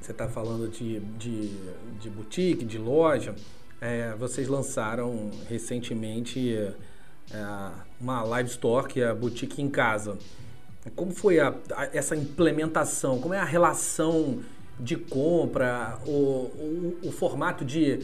Você 0.00 0.12
está 0.12 0.28
falando 0.28 0.68
de, 0.68 1.00
de, 1.00 1.48
de, 2.00 2.08
boutique, 2.08 2.64
de 2.64 2.78
loja. 2.78 3.34
É, 3.80 4.14
vocês 4.14 4.48
lançaram 4.48 5.30
recentemente 5.48 6.56
é, 7.32 7.70
uma 8.00 8.22
live 8.22 8.48
store 8.48 8.88
que 8.88 9.00
é 9.00 9.08
a 9.08 9.14
Boutique 9.14 9.60
em 9.60 9.68
Casa. 9.68 10.18
Como 10.96 11.12
foi 11.12 11.38
a, 11.38 11.54
a, 11.74 11.84
essa 11.92 12.16
implementação? 12.16 13.20
Como 13.20 13.34
é 13.34 13.38
a 13.38 13.44
relação 13.44 14.40
de 14.78 14.96
compra, 14.96 15.98
o, 16.06 16.10
o, 16.10 16.98
o 17.04 17.12
formato 17.12 17.64
de 17.64 18.00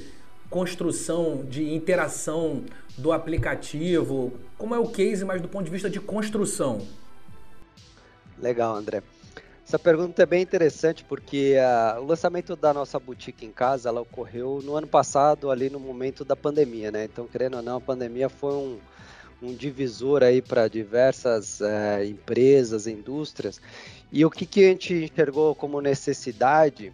construção, 0.51 1.45
de 1.49 1.73
interação 1.75 2.65
do 2.97 3.13
aplicativo? 3.13 4.33
Como 4.57 4.75
é 4.75 4.79
o 4.79 4.89
case, 4.89 5.25
mas 5.25 5.41
do 5.41 5.49
ponto 5.49 5.65
de 5.65 5.71
vista 5.71 5.91
de 5.91 6.01
construção? 6.01 6.81
Legal, 8.39 8.75
André. 8.75 9.03
Essa 9.67 9.81
pergunta 9.81 10.23
é 10.23 10.27
bem 10.27 10.43
interessante 10.43 11.05
porque 11.05 11.57
uh, 11.57 12.01
o 12.01 12.07
lançamento 12.07 12.55
da 12.55 12.73
nossa 12.73 13.01
boutique 13.01 13.45
em 13.45 13.51
casa 13.51 13.89
ela 13.89 14.01
ocorreu 14.01 14.61
no 14.63 14.77
ano 14.77 14.87
passado, 14.87 15.51
ali 15.51 15.69
no 15.69 15.81
momento 15.81 16.25
da 16.25 16.37
pandemia, 16.37 16.93
né? 16.93 17.05
Então, 17.05 17.27
querendo 17.27 17.57
ou 17.57 17.63
não, 17.63 17.79
a 17.79 17.81
pandemia 17.81 18.29
foi 18.29 18.53
um, 18.53 18.79
um 19.43 19.53
divisor 19.53 20.23
aí 20.23 20.41
para 20.41 20.69
diversas 20.69 21.61
uh, 21.61 22.05
empresas, 22.09 22.87
indústrias. 22.87 23.61
E 24.13 24.25
o 24.25 24.31
que, 24.31 24.47
que 24.47 24.65
a 24.65 24.69
gente 24.69 24.95
enxergou 24.95 25.53
como 25.53 25.81
necessidade 25.81 26.93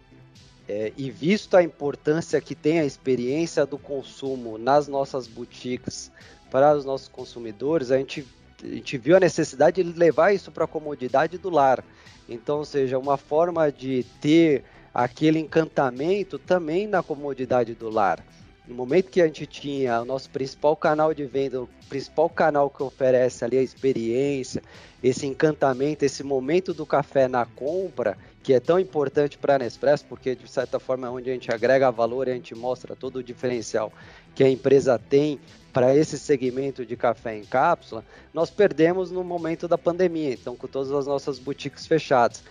é, 0.73 0.91
e 0.97 1.11
visto 1.11 1.55
a 1.55 1.61
importância 1.61 2.41
que 2.41 2.55
tem 2.55 2.79
a 2.79 2.85
experiência 2.85 3.63
do 3.63 3.77
consumo 3.77 4.57
nas 4.57 4.87
nossas 4.87 5.27
boutiques 5.27 6.11
para 6.49 6.75
os 6.75 6.83
nossos 6.83 7.07
consumidores, 7.07 7.91
a 7.91 7.97
gente, 7.99 8.25
a 8.63 8.67
gente 8.67 8.97
viu 8.97 9.15
a 9.15 9.19
necessidade 9.19 9.83
de 9.83 9.93
levar 9.93 10.33
isso 10.33 10.51
para 10.51 10.63
a 10.63 10.67
comodidade 10.67 11.37
do 11.37 11.51
lar. 11.51 11.85
Então, 12.27 12.57
ou 12.57 12.65
seja, 12.65 12.97
uma 12.97 13.17
forma 13.17 13.71
de 13.71 14.03
ter 14.19 14.63
aquele 14.91 15.37
encantamento 15.37 16.39
também 16.39 16.87
na 16.87 17.03
comodidade 17.03 17.75
do 17.75 17.91
lar. 17.91 18.25
No 18.65 18.75
momento 18.75 19.11
que 19.11 19.21
a 19.21 19.25
gente 19.25 19.45
tinha 19.45 20.01
o 20.01 20.05
nosso 20.05 20.29
principal 20.29 20.73
canal 20.75 21.13
de 21.13 21.25
venda, 21.25 21.61
o 21.61 21.69
principal 21.89 22.29
canal 22.29 22.69
que 22.69 22.81
oferece 22.81 23.43
ali 23.43 23.57
a 23.57 23.61
experiência, 23.61 24.63
esse 25.03 25.25
encantamento, 25.25 26.05
esse 26.05 26.23
momento 26.23 26.73
do 26.73 26.85
café 26.85 27.27
na 27.27 27.45
compra, 27.45 28.17
que 28.41 28.53
é 28.53 28.61
tão 28.61 28.79
importante 28.79 29.37
para 29.37 29.55
a 29.55 29.59
Nespresso, 29.59 30.05
porque 30.05 30.33
de 30.33 30.49
certa 30.49 30.79
forma 30.79 31.07
é 31.07 31.09
onde 31.09 31.29
a 31.29 31.33
gente 31.33 31.51
agrega 31.51 31.91
valor 31.91 32.29
e 32.29 32.31
a 32.31 32.35
gente 32.35 32.55
mostra 32.55 32.95
todo 32.95 33.17
o 33.17 33.23
diferencial 33.23 33.91
que 34.33 34.45
a 34.45 34.49
empresa 34.49 34.97
tem 34.97 35.41
para 35.73 35.93
esse 35.95 36.17
segmento 36.17 36.85
de 36.85 36.95
café 36.95 37.35
em 37.35 37.43
cápsula, 37.43 38.05
nós 38.33 38.49
perdemos 38.49 39.11
no 39.11 39.23
momento 39.23 39.67
da 39.67 39.77
pandemia, 39.77 40.31
então 40.33 40.55
com 40.55 40.67
todas 40.67 40.91
as 40.91 41.07
nossas 41.07 41.39
boutiques 41.39 41.87
fechadas. 41.87 42.43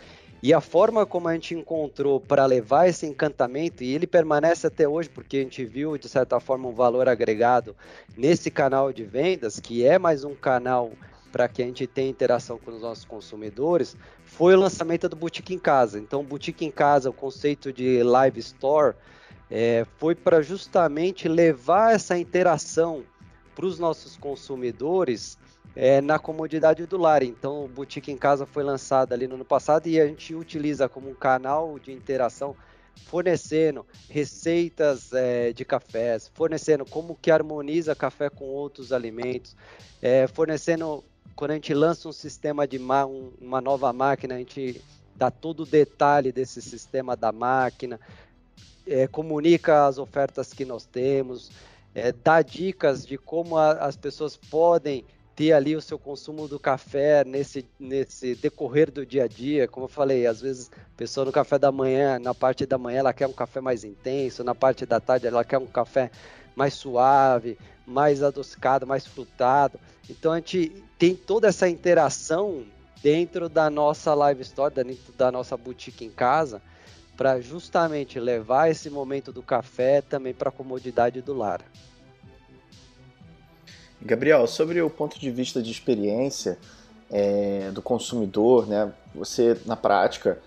E 0.43 0.53
a 0.53 0.61
forma 0.61 1.07
como 1.07 1.29
a 1.29 1.35
gente 1.35 1.55
encontrou 1.55 2.19
para 2.19 2.45
levar 2.47 2.89
esse 2.89 3.07
encantamento, 3.07 3.85
e 3.85 3.95
ele 3.95 4.09
permanece 4.09 4.67
até 4.67 4.89
hoje, 4.89 5.09
porque 5.09 5.37
a 5.37 5.41
gente 5.41 5.65
viu, 5.65 5.97
de 5.97 6.09
certa 6.09 6.41
forma, 6.41 6.69
um 6.69 6.75
valor 6.75 7.09
agregado 7.09 7.77
nesse 8.17 8.51
canal 8.51 8.93
de 8.93 9.05
vendas, 9.05 9.61
que 9.61 9.87
é 9.87 10.01
mais 10.01 10.25
um 10.25 10.35
canal 10.35 10.91
para 11.31 11.47
que 11.49 11.63
a 11.63 11.67
gente 11.67 11.87
tenha 11.87 12.11
interação 12.11 12.59
com 12.59 12.73
os 12.73 12.83
nossos 12.83 13.05
consumidores, 13.05 13.97
foi 14.25 14.55
o 14.55 14.59
lançamento 14.59 15.09
do 15.09 15.15
Boutique 15.15 15.55
em 15.55 15.59
Casa. 15.61 15.99
Então, 15.99 16.25
Boutique 16.25 16.65
em 16.65 16.73
Casa, 16.73 17.09
o 17.09 17.13
conceito 17.13 17.73
de 17.73 18.03
Live 18.03 18.41
Store, 18.41 18.97
é, 19.49 19.87
foi 19.97 20.17
para 20.17 20.43
justamente 20.43 21.29
levar 21.29 21.95
essa 21.95 22.19
interação 22.19 23.05
para 23.55 23.65
os 23.65 23.79
nossos 23.79 24.17
consumidores 24.17 25.39
é, 25.75 26.01
na 26.01 26.19
comodidade 26.19 26.87
do 26.87 26.99
lar. 26.99 27.23
Então, 27.23 27.65
o 27.65 27.69
Boutique 27.69 28.11
em 28.11 28.17
Casa 28.17 28.47
foi 28.47 28.63
lançado 28.63 29.13
ali 29.13 29.27
no 29.27 29.35
ano 29.35 29.45
passado 29.45 29.87
e 29.87 30.01
a 30.01 30.07
gente 30.07 30.35
utiliza 30.35 30.89
como 30.89 31.11
um 31.11 31.15
canal 31.15 31.79
de 31.79 31.93
interação 31.93 32.55
fornecendo 33.07 33.87
receitas 34.09 35.13
é, 35.13 35.53
de 35.53 35.65
cafés, 35.65 36.31
fornecendo 36.35 36.85
como 36.85 37.17
que 37.21 37.31
harmoniza 37.31 37.95
café 37.95 38.29
com 38.29 38.45
outros 38.45 38.93
alimentos, 38.93 39.57
é, 40.01 40.27
fornecendo 40.27 41.03
quando 41.35 41.53
a 41.53 41.55
gente 41.55 41.73
lança 41.73 42.09
um 42.09 42.13
sistema 42.13 42.67
de 42.67 42.79
um, 42.79 43.33
uma 43.41 43.61
nova 43.61 43.93
máquina, 43.93 44.35
a 44.35 44.39
gente 44.39 44.83
dá 45.17 45.31
todo 45.31 45.61
o 45.61 45.67
detalhe 45.67 46.33
desse 46.33 46.61
sistema 46.61 47.17
da 47.17 47.33
máquina, 47.33 47.99
é, 48.87 49.07
comunica 49.07 49.87
as 49.87 49.99
ofertas 49.99 50.53
que 50.53 50.65
nós 50.65 50.85
temos, 50.85 51.51
é, 51.95 52.13
dá 52.13 52.43
dicas 52.43 53.07
de 53.07 53.17
como 53.17 53.57
a, 53.57 53.73
as 53.73 53.97
pessoas 53.97 54.37
podem 54.37 55.05
ter 55.35 55.53
ali 55.53 55.75
o 55.75 55.81
seu 55.81 55.99
consumo 55.99 56.47
do 56.47 56.59
café 56.59 57.25
nesse, 57.25 57.65
nesse 57.79 58.35
decorrer 58.35 58.91
do 58.91 59.05
dia 59.05 59.25
a 59.25 59.29
dia. 59.29 59.67
Como 59.67 59.87
eu 59.87 59.89
falei, 59.89 60.27
às 60.27 60.41
vezes 60.41 60.71
a 60.75 60.97
pessoa 60.97 61.25
no 61.25 61.33
café 61.33 61.59
da 61.59 61.73
manhã, 61.73 62.19
na 62.19 62.35
parte 62.35 62.67
da 62.67 62.77
manhã, 62.79 62.99
ela 62.99 63.13
quer 63.13 63.27
um 63.27 63.33
café 63.33 63.61
mais 63.61 63.85
intenso, 63.85 64.45
na 64.45 64.55
parte 64.55 64.85
da 64.85 65.01
tarde, 65.01 65.27
ela 65.27 65.45
quer 65.45 65.59
um 65.59 65.67
café 65.67 66.11
mais 66.55 66.75
suave, 66.75 67.59
mais 67.87 68.23
adocicado, 68.23 68.87
mais 68.87 69.07
frutado. 69.07 69.79
Então 70.09 70.33
a 70.33 70.37
gente 70.37 70.85
tem 70.99 71.15
toda 71.15 71.49
essa 71.49 71.69
interação 71.69 72.65
dentro 73.03 73.49
da 73.49 73.69
nossa 73.69 74.15
live 74.15 74.43
store, 74.43 74.75
dentro 74.75 75.13
da 75.15 75.33
nossa 75.33 75.57
boutique 75.57 76.05
em 76.05 76.11
casa, 76.11 76.63
para 77.17 77.41
justamente 77.41 78.21
levar 78.21 78.71
esse 78.71 78.89
momento 78.89 79.33
do 79.33 79.43
café 79.43 80.01
também 80.01 80.33
para 80.33 80.51
a 80.51 80.53
comodidade 80.53 81.21
do 81.21 81.35
lar. 81.35 81.61
Gabriel, 84.05 84.47
sobre 84.47 84.81
o 84.83 84.91
ponto 84.91 85.19
de 85.19 85.31
vista 85.31 85.63
de 85.63 85.71
experiência 85.71 86.59
é, 87.11 87.71
do 87.73 87.83
consumidor, 87.83 88.67
né? 88.67 88.93
Você 89.15 89.57
na 89.67 89.77
prática 89.77 90.39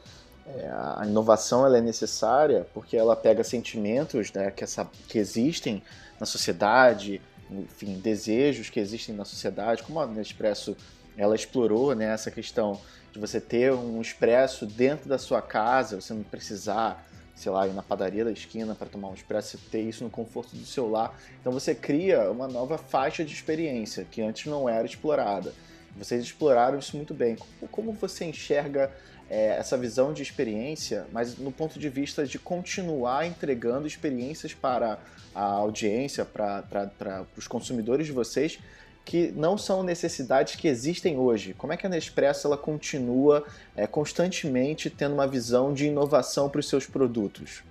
é, 0.48 0.70
a 0.98 1.04
inovação 1.06 1.66
ela 1.66 1.78
é 1.78 1.82
necessária 1.82 2.68
porque 2.74 2.96
ela 2.96 3.16
pega 3.16 3.44
sentimentos 3.44 4.32
né, 4.32 4.52
que, 4.52 4.64
essa, 4.64 4.88
que 5.08 5.18
existem 5.18 5.82
na 6.20 6.26
sociedade, 6.26 7.22
enfim, 7.50 8.00
desejos 8.00 8.70
que 8.70 8.80
existem 8.80 9.16
na 9.16 9.26
sociedade, 9.26 9.84
como 9.84 10.00
a 10.00 10.06
Nespresso 10.06 10.76
ela 11.18 11.36
explorou 11.36 11.96
né, 11.96 12.14
essa 12.14 12.30
questão 12.30 12.80
de 13.12 13.20
você 13.20 13.40
ter 13.40 13.72
um 13.72 14.02
expresso 14.02 14.66
dentro 14.66 15.08
da 15.08 15.18
sua 15.18 15.42
casa, 15.42 16.00
você 16.00 16.14
não 16.14 16.24
precisar, 16.24 17.08
sei 17.36 17.52
lá, 17.52 17.68
ir 17.68 17.74
na 17.74 17.84
padaria 17.84 18.24
da 18.24 18.32
esquina 18.32 18.74
para 18.74 18.88
tomar 18.88 19.10
um 19.10 19.14
expresso, 19.14 19.58
ter 19.70 19.82
isso 19.82 20.04
no 20.04 20.10
conforto 20.10 20.56
do 20.56 20.66
seu 20.66 20.90
lar. 20.90 21.20
Então 21.42 21.52
você 21.52 21.76
cria 21.76 22.32
uma 22.32 22.48
nova 22.48 22.78
faixa 22.78 23.24
de 23.26 23.34
experiência 23.34 24.06
que 24.10 24.22
antes 24.22 24.46
não 24.46 24.68
era 24.70 24.86
explorada. 24.86 25.54
Vocês 25.98 26.24
exploraram 26.24 26.80
isso 26.80 26.96
muito 26.96 27.14
bem. 27.14 27.38
Como 27.72 27.92
você 27.94 28.26
enxerga 28.26 28.92
é, 29.30 29.58
essa 29.58 29.78
visão 29.78 30.14
de 30.14 30.22
experiência, 30.22 31.06
mas 31.12 31.38
no 31.38 31.52
ponto 31.52 31.80
de 31.80 31.90
vista 31.90 32.26
de 32.26 32.38
continuar 32.38 33.26
entregando 33.26 33.88
experiências 33.88 34.54
para 34.54 35.00
a 35.34 35.44
audiência, 35.44 36.24
para, 36.24 36.64
para, 36.64 36.88
para 36.88 37.26
os 37.36 37.48
consumidores 37.48 38.06
de 38.08 38.12
vocês, 38.12 38.60
que 39.06 39.32
não 39.36 39.56
são 39.58 39.84
necessidades 39.84 40.56
que 40.56 40.68
existem 40.68 41.18
hoje. 41.18 41.54
Como 41.54 41.72
é 41.72 41.78
que 41.78 41.86
a 41.86 41.90
Nespresso 41.90 42.48
ela 42.48 42.58
continua 42.58 43.46
é, 43.76 43.86
constantemente 43.86 44.90
tendo 44.90 45.14
uma 45.14 45.28
visão 45.28 45.74
de 45.74 45.86
inovação 45.86 46.50
para 46.50 46.60
os 46.60 46.68
seus 46.68 46.88
produtos? 46.88 47.64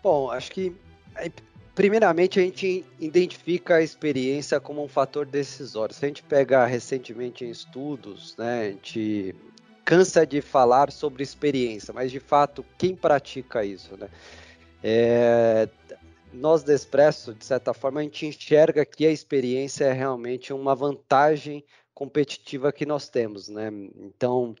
Bom, 0.00 0.30
acho 0.30 0.52
que 0.52 0.74
primeiramente 1.74 2.38
a 2.38 2.42
gente 2.42 2.84
identifica 3.00 3.76
a 3.76 3.82
experiência 3.82 4.60
como 4.60 4.84
um 4.84 4.88
fator 4.88 5.26
decisório. 5.26 5.94
Se 5.94 6.04
a 6.04 6.08
gente 6.08 6.22
pega 6.22 6.64
recentemente 6.64 7.44
em 7.44 7.50
estudos, 7.50 8.36
né, 8.36 8.60
a 8.60 8.70
gente 8.70 9.34
cansa 9.84 10.24
de 10.24 10.40
falar 10.40 10.92
sobre 10.92 11.24
experiência, 11.24 11.92
mas 11.92 12.12
de 12.12 12.20
fato 12.20 12.64
quem 12.78 12.94
pratica 12.94 13.64
isso, 13.64 13.96
né? 13.96 14.08
É, 14.84 15.68
nós 16.32 16.62
da 16.62 16.74
Expresso, 16.74 17.34
de 17.34 17.44
certa 17.44 17.74
forma, 17.74 18.00
a 18.00 18.02
gente 18.02 18.26
enxerga 18.26 18.84
que 18.84 19.06
a 19.06 19.10
experiência 19.10 19.84
é 19.84 19.92
realmente 19.92 20.52
uma 20.52 20.74
vantagem 20.74 21.64
competitiva 21.94 22.72
que 22.72 22.86
nós 22.86 23.08
temos, 23.08 23.48
né? 23.48 23.68
Então, 23.96 24.54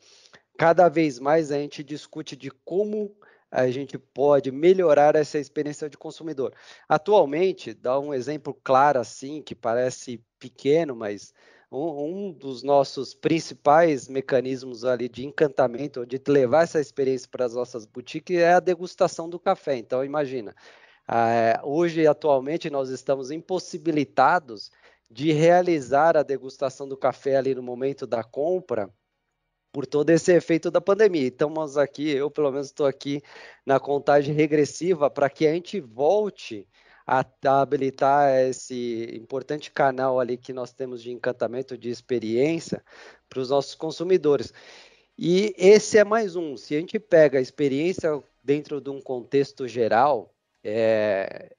cada 0.58 0.88
vez 0.88 1.18
mais 1.18 1.50
a 1.50 1.58
gente 1.58 1.82
discute 1.82 2.36
de 2.36 2.50
como 2.50 3.16
a 3.50 3.70
gente 3.70 3.98
pode 3.98 4.50
melhorar 4.50 5.14
essa 5.14 5.38
experiência 5.38 5.88
de 5.88 5.98
consumidor. 5.98 6.54
Atualmente, 6.88 7.74
dá 7.74 7.98
um 7.98 8.14
exemplo 8.14 8.56
claro 8.64 8.98
assim, 8.98 9.42
que 9.42 9.54
parece 9.54 10.24
pequeno, 10.38 10.96
mas 10.96 11.34
um, 11.70 12.28
um 12.28 12.32
dos 12.32 12.62
nossos 12.62 13.12
principais 13.12 14.08
mecanismos 14.08 14.84
ali 14.84 15.08
de 15.08 15.26
encantamento, 15.26 16.06
de 16.06 16.20
levar 16.28 16.62
essa 16.62 16.80
experiência 16.80 17.28
para 17.30 17.44
as 17.44 17.54
nossas 17.54 17.84
boutiques, 17.84 18.36
é 18.38 18.54
a 18.54 18.60
degustação 18.60 19.28
do 19.28 19.38
café. 19.38 19.76
Então, 19.76 20.04
imagina, 20.04 20.54
Uh, 21.12 21.68
hoje, 21.68 22.06
atualmente, 22.06 22.70
nós 22.70 22.88
estamos 22.88 23.30
impossibilitados 23.30 24.70
de 25.10 25.30
realizar 25.30 26.16
a 26.16 26.22
degustação 26.22 26.88
do 26.88 26.96
café 26.96 27.36
ali 27.36 27.54
no 27.54 27.62
momento 27.62 28.06
da 28.06 28.24
compra, 28.24 28.88
por 29.70 29.84
todo 29.84 30.08
esse 30.08 30.32
efeito 30.32 30.70
da 30.70 30.80
pandemia. 30.80 31.28
Estamos 31.28 31.76
aqui, 31.76 32.08
eu 32.08 32.30
pelo 32.30 32.50
menos 32.50 32.68
estou 32.68 32.86
aqui 32.86 33.20
na 33.66 33.78
contagem 33.78 34.34
regressiva 34.34 35.10
para 35.10 35.28
que 35.28 35.46
a 35.46 35.52
gente 35.52 35.80
volte 35.80 36.66
a, 37.06 37.22
habilitar 37.60 38.34
esse 38.48 39.10
importante 39.14 39.70
canal 39.70 40.18
ali 40.18 40.38
que 40.38 40.54
nós 40.54 40.72
temos 40.72 41.02
de 41.02 41.12
encantamento, 41.12 41.76
de 41.76 41.90
experiência 41.90 42.82
para 43.28 43.40
os 43.40 43.50
nossos 43.50 43.74
consumidores. 43.74 44.50
E 45.18 45.54
esse 45.58 45.98
é 45.98 46.04
mais 46.04 46.36
um. 46.36 46.56
Se 46.56 46.74
a 46.74 46.80
gente 46.80 46.98
pega 46.98 47.38
a 47.38 47.42
experiência 47.42 48.22
dentro 48.42 48.80
de 48.80 48.88
um 48.88 49.00
contexto 49.00 49.68
geral, 49.68 50.32
é, 50.64 51.54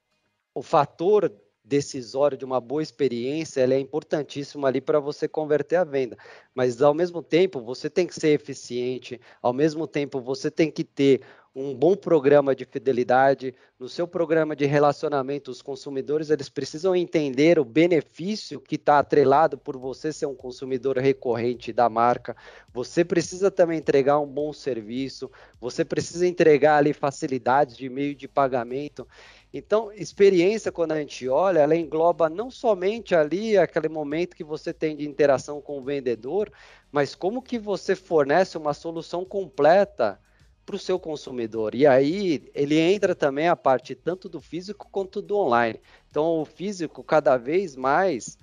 o 0.54 0.62
fator 0.62 1.30
decisório 1.64 2.36
de 2.36 2.44
uma 2.44 2.60
boa 2.60 2.82
experiência 2.82 3.62
é 3.62 3.78
importantíssimo 3.78 4.66
ali 4.66 4.80
para 4.80 5.00
você 5.00 5.26
converter 5.26 5.76
a 5.76 5.84
venda. 5.84 6.16
Mas 6.54 6.82
ao 6.82 6.92
mesmo 6.92 7.22
tempo, 7.22 7.60
você 7.60 7.88
tem 7.88 8.06
que 8.06 8.14
ser 8.14 8.28
eficiente, 8.28 9.20
ao 9.40 9.52
mesmo 9.52 9.86
tempo, 9.86 10.20
você 10.20 10.50
tem 10.50 10.70
que 10.70 10.84
ter 10.84 11.22
um 11.54 11.72
bom 11.72 11.94
programa 11.94 12.54
de 12.54 12.64
fidelidade, 12.64 13.54
no 13.78 13.88
seu 13.88 14.08
programa 14.08 14.56
de 14.56 14.66
relacionamento, 14.66 15.52
os 15.52 15.62
consumidores 15.62 16.28
eles 16.28 16.48
precisam 16.48 16.96
entender 16.96 17.60
o 17.60 17.64
benefício 17.64 18.60
que 18.60 18.74
está 18.74 18.98
atrelado 18.98 19.56
por 19.56 19.76
você 19.76 20.12
ser 20.12 20.26
um 20.26 20.34
consumidor 20.34 20.98
recorrente 20.98 21.72
da 21.72 21.88
marca. 21.88 22.36
Você 22.72 23.04
precisa 23.04 23.52
também 23.52 23.78
entregar 23.78 24.18
um 24.18 24.26
bom 24.26 24.52
serviço, 24.52 25.30
você 25.60 25.84
precisa 25.84 26.26
entregar 26.26 26.78
ali 26.78 26.92
facilidades 26.92 27.76
de 27.76 27.88
meio 27.88 28.16
de 28.16 28.26
pagamento. 28.26 29.06
Então, 29.56 29.92
experiência, 29.92 30.72
quando 30.72 30.90
a 30.90 30.98
gente 30.98 31.28
olha, 31.28 31.60
ela 31.60 31.76
engloba 31.76 32.28
não 32.28 32.50
somente 32.50 33.14
ali 33.14 33.56
aquele 33.56 33.88
momento 33.88 34.34
que 34.34 34.42
você 34.42 34.72
tem 34.72 34.96
de 34.96 35.06
interação 35.06 35.62
com 35.62 35.78
o 35.78 35.84
vendedor, 35.84 36.52
mas 36.90 37.14
como 37.14 37.40
que 37.40 37.56
você 37.56 37.94
fornece 37.94 38.58
uma 38.58 38.74
solução 38.74 39.24
completa 39.24 40.20
para 40.66 40.74
o 40.74 40.78
seu 40.78 40.98
consumidor. 40.98 41.72
E 41.72 41.86
aí 41.86 42.50
ele 42.52 42.76
entra 42.76 43.14
também 43.14 43.46
a 43.46 43.54
parte 43.54 43.94
tanto 43.94 44.28
do 44.28 44.40
físico 44.40 44.88
quanto 44.90 45.22
do 45.22 45.36
online. 45.36 45.80
Então, 46.10 46.40
o 46.40 46.44
físico, 46.44 47.04
cada 47.04 47.36
vez 47.36 47.76
mais, 47.76 48.36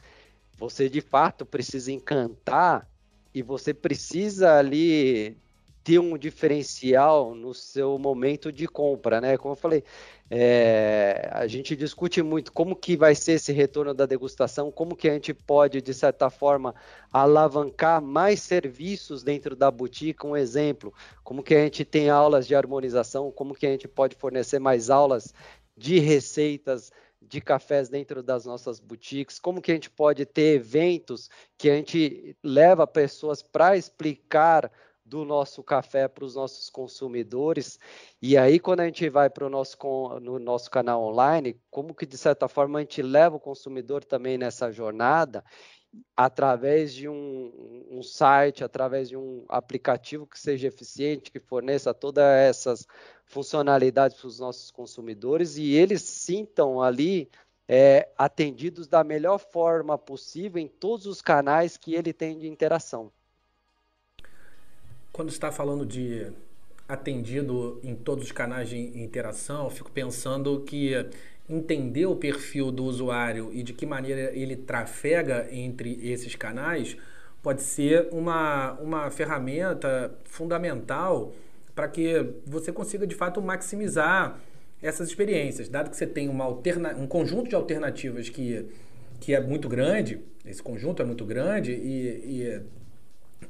você 0.57 0.87
de 0.87 1.01
fato 1.01 1.45
precisa 1.45 1.91
encantar 1.91 2.87
e 3.33 3.41
você 3.41 3.73
precisa 3.73 4.57
ali 4.57 5.35
ter 5.83 5.99
um 5.99 6.17
diferencial 6.17 7.33
no 7.33 7.53
seu 7.53 7.97
momento 7.97 8.51
de 8.51 8.67
compra, 8.67 9.19
né? 9.19 9.37
Como 9.37 9.53
eu 9.53 9.57
falei, 9.57 9.83
é, 10.29 11.29
a 11.31 11.47
gente 11.47 11.75
discute 11.75 12.21
muito 12.21 12.51
como 12.51 12.75
que 12.75 12.95
vai 12.95 13.15
ser 13.15 13.33
esse 13.33 13.51
retorno 13.51 13.93
da 13.93 14.05
degustação, 14.05 14.71
como 14.71 14.95
que 14.95 15.09
a 15.09 15.13
gente 15.13 15.33
pode, 15.33 15.81
de 15.81 15.93
certa 15.93 16.29
forma, 16.29 16.75
alavancar 17.11 18.01
mais 18.01 18.41
serviços 18.41 19.23
dentro 19.23 19.55
da 19.55 19.71
boutique. 19.71 20.25
Um 20.25 20.37
exemplo, 20.37 20.93
como 21.23 21.41
que 21.43 21.55
a 21.55 21.63
gente 21.63 21.83
tem 21.83 22.09
aulas 22.09 22.45
de 22.47 22.55
harmonização, 22.55 23.31
como 23.31 23.55
que 23.55 23.65
a 23.65 23.71
gente 23.71 23.87
pode 23.87 24.15
fornecer 24.15 24.59
mais 24.59 24.89
aulas 24.89 25.33
de 25.75 25.99
receitas 25.99 26.91
de 27.21 27.39
cafés 27.39 27.87
dentro 27.87 28.23
das 28.23 28.45
nossas 28.45 28.79
boutiques, 28.79 29.39
como 29.39 29.61
que 29.61 29.71
a 29.71 29.75
gente 29.75 29.89
pode 29.89 30.25
ter 30.25 30.55
eventos 30.55 31.29
que 31.57 31.69
a 31.69 31.75
gente 31.75 32.35
leva 32.43 32.87
pessoas 32.87 33.43
para 33.43 33.77
explicar 33.77 34.71
do 35.11 35.25
nosso 35.25 35.61
café 35.61 36.07
para 36.07 36.23
os 36.23 36.35
nossos 36.35 36.69
consumidores. 36.69 37.77
E 38.21 38.37
aí, 38.37 38.61
quando 38.61 38.79
a 38.79 38.85
gente 38.85 39.09
vai 39.09 39.29
para 39.29 39.45
o 39.45 39.49
nosso, 39.49 39.77
no 40.21 40.39
nosso 40.39 40.71
canal 40.71 41.03
online, 41.03 41.59
como 41.69 41.93
que 41.93 42.05
de 42.05 42.17
certa 42.17 42.47
forma 42.47 42.79
a 42.79 42.81
gente 42.81 43.01
leva 43.01 43.35
o 43.35 43.39
consumidor 43.39 44.05
também 44.05 44.37
nessa 44.37 44.71
jornada 44.71 45.43
através 46.15 46.93
de 46.93 47.09
um, 47.09 47.87
um, 47.91 48.01
site, 48.01 48.63
através 48.63 49.09
de 49.09 49.17
um 49.17 49.43
aplicativo 49.49 50.25
que 50.25 50.39
seja 50.39 50.69
eficiente, 50.69 51.29
que 51.29 51.41
forneça 51.41 51.93
todas 51.93 52.23
essas 52.23 52.87
funcionalidades 53.25 54.17
para 54.17 54.27
os 54.27 54.39
nossos 54.39 54.71
consumidores 54.71 55.57
e 55.57 55.73
eles 55.73 56.03
sintam 56.03 56.81
ali 56.81 57.29
é, 57.67 58.09
atendidos 58.17 58.87
da 58.87 59.03
melhor 59.03 59.37
forma 59.37 59.97
possível 59.97 60.61
em 60.61 60.69
todos 60.69 61.05
os 61.05 61.21
canais 61.21 61.75
que 61.75 61.93
ele 61.93 62.13
tem 62.13 62.37
de 62.39 62.47
interação. 62.47 63.11
Quando 65.21 65.29
está 65.29 65.51
falando 65.51 65.85
de 65.85 66.25
atendido 66.87 67.79
em 67.83 67.93
todos 67.93 68.25
os 68.25 68.31
canais 68.31 68.69
de 68.69 68.79
interação, 68.99 69.69
fico 69.69 69.91
pensando 69.91 70.61
que 70.61 70.93
entender 71.47 72.07
o 72.07 72.15
perfil 72.15 72.71
do 72.71 72.83
usuário 72.85 73.51
e 73.53 73.61
de 73.61 73.71
que 73.71 73.85
maneira 73.85 74.35
ele 74.35 74.55
trafega 74.55 75.47
entre 75.51 75.99
esses 76.01 76.33
canais 76.33 76.97
pode 77.43 77.61
ser 77.61 78.07
uma, 78.11 78.71
uma 78.81 79.11
ferramenta 79.11 80.11
fundamental 80.23 81.35
para 81.75 81.87
que 81.87 82.25
você 82.43 82.71
consiga 82.71 83.05
de 83.05 83.13
fato 83.13 83.39
maximizar 83.43 84.39
essas 84.81 85.07
experiências, 85.07 85.69
dado 85.69 85.91
que 85.91 85.97
você 85.97 86.07
tem 86.07 86.29
uma 86.29 86.45
alterna 86.45 86.95
um 86.95 87.05
conjunto 87.05 87.47
de 87.47 87.53
alternativas 87.53 88.27
que, 88.27 88.65
que 89.19 89.35
é 89.35 89.39
muito 89.39 89.69
grande, 89.69 90.19
esse 90.43 90.63
conjunto 90.63 90.99
é 90.99 91.05
muito 91.05 91.25
grande 91.25 91.73
e, 91.73 92.41
e 92.41 92.80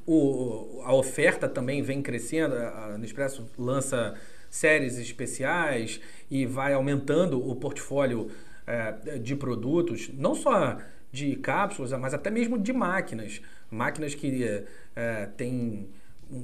o, 0.06 0.82
a 0.84 0.94
oferta 0.94 1.48
também 1.48 1.82
vem 1.82 2.02
crescendo, 2.02 2.54
a 2.54 2.96
Nespresso 2.98 3.48
lança 3.58 4.14
séries 4.50 4.98
especiais 4.98 6.00
e 6.30 6.44
vai 6.44 6.74
aumentando 6.74 7.38
o 7.46 7.56
portfólio 7.56 8.30
é, 8.66 9.18
de 9.18 9.34
produtos, 9.34 10.10
não 10.14 10.34
só 10.34 10.78
de 11.10 11.36
cápsulas, 11.36 11.92
mas 11.92 12.14
até 12.14 12.30
mesmo 12.30 12.58
de 12.58 12.72
máquinas. 12.72 13.40
Máquinas 13.70 14.14
que 14.14 14.64
é, 14.94 15.26
têm 15.36 15.88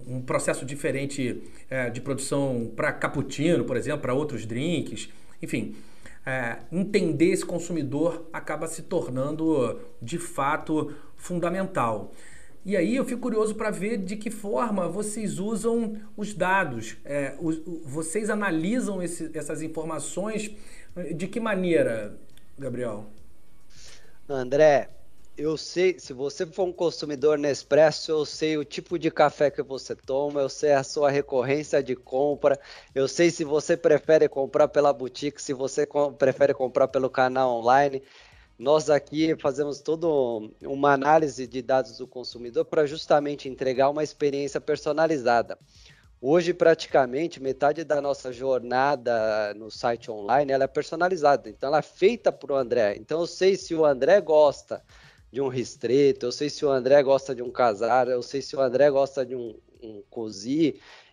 um 0.07 0.21
processo 0.21 0.65
diferente 0.65 1.43
é, 1.71 1.89
de 1.89 2.01
produção 2.01 2.71
para 2.77 2.93
cappuccino, 2.93 3.65
por 3.65 3.77
exemplo, 3.77 4.01
para 4.01 4.15
outros 4.15 4.45
drinks. 4.45 5.09
Enfim, 5.43 5.75
é, 6.27 6.59
entender 6.71 7.31
esse 7.31 7.45
consumidor 7.45 8.29
acaba 8.33 8.67
se 8.67 8.83
tornando 8.83 9.81
de 10.01 10.19
fato 10.19 10.93
fundamental. 11.17 12.13
E 12.69 12.77
aí 12.77 12.97
eu 12.97 13.05
fico 13.07 13.23
curioso 13.23 13.55
para 13.55 13.71
ver 13.71 13.97
de 13.97 14.15
que 14.15 14.31
forma 14.31 14.91
vocês 14.91 15.39
usam 15.39 15.99
os 16.15 16.35
dados, 16.35 16.99
é, 17.03 17.35
os, 17.41 17.63
vocês 17.83 18.29
analisam 18.29 19.03
esse, 19.03 19.31
essas 19.33 19.63
informações, 19.63 20.51
de 21.17 21.27
que 21.27 21.41
maneira, 21.41 22.15
Gabriel? 22.59 23.07
André, 24.29 24.91
eu 25.35 25.57
sei, 25.57 25.99
se 25.99 26.13
você 26.13 26.45
for 26.45 26.65
um 26.65 26.73
consumidor 26.73 27.39
Nespresso, 27.39 28.11
eu 28.11 28.27
sei 28.27 28.59
o 28.59 28.65
tipo 28.67 28.99
de 28.99 29.11
café 29.11 29.51
que 29.51 29.63
você 29.63 29.97
toma, 29.97 30.43
eu 30.43 30.49
sei 30.51 30.73
a 30.73 30.83
sua 30.83 31.11
recorrência 31.11 31.83
de 31.83 31.97
compra, 31.97 32.61
eu 32.95 33.09
sei 33.09 33.31
se 33.31 33.45
você 33.45 33.79
prefere 33.79 34.29
comprar 34.29 34.69
pela 34.69 34.93
boutique, 34.93 35.41
se 35.41 35.55
você 35.55 35.89
prefere 36.19 36.53
comprar 36.53 36.89
pelo 36.89 37.09
canal 37.09 37.61
online. 37.61 38.03
Nós 38.59 38.91
aqui 38.91 39.37
fazemos 39.37 39.81
toda 39.81 40.09
uma 40.63 40.93
análise 40.93 41.47
de 41.47 41.63
dados 41.63 41.99
do 41.99 42.09
consumidor 42.09 42.65
para 42.65 42.87
justamente 42.87 43.49
entregar 43.49 43.89
uma 43.89 44.03
experiência 44.03 44.61
personalizada. 44.61 45.57
Hoje, 46.21 46.53
praticamente, 46.53 47.41
metade 47.41 47.85
da 47.85 48.01
nossa 48.03 48.33
jornada 48.33 49.55
no 49.55 49.71
site 49.71 50.11
online 50.11 50.51
ela 50.51 50.65
é 50.65 50.67
personalizada. 50.67 51.49
Então, 51.49 51.69
ela 51.69 51.79
é 51.79 51.83
feita 51.83 52.33
para 52.33 52.53
o 52.53 52.57
André. 52.57 52.97
Então, 52.97 53.21
eu 53.21 53.27
sei 53.29 53.55
se 53.55 53.73
o 53.77 53.85
André 53.85 54.21
gosta 54.21 54.83
de 55.31 55.41
um 55.41 55.47
restrito, 55.47 56.27
eu 56.27 56.33
sei 56.33 56.51
se 56.51 56.65
o 56.65 56.71
André 56.71 57.01
gosta 57.05 57.37
de 57.37 57.43
um 57.43 57.53
casar, 57.53 58.09
eu 58.09 58.23
sei 58.23 58.43
se 58.43 58.57
o 58.57 58.61
André 58.61 58.91
gosta 58.91 59.25
de 59.25 59.37
um, 59.37 59.55
um 59.81 60.03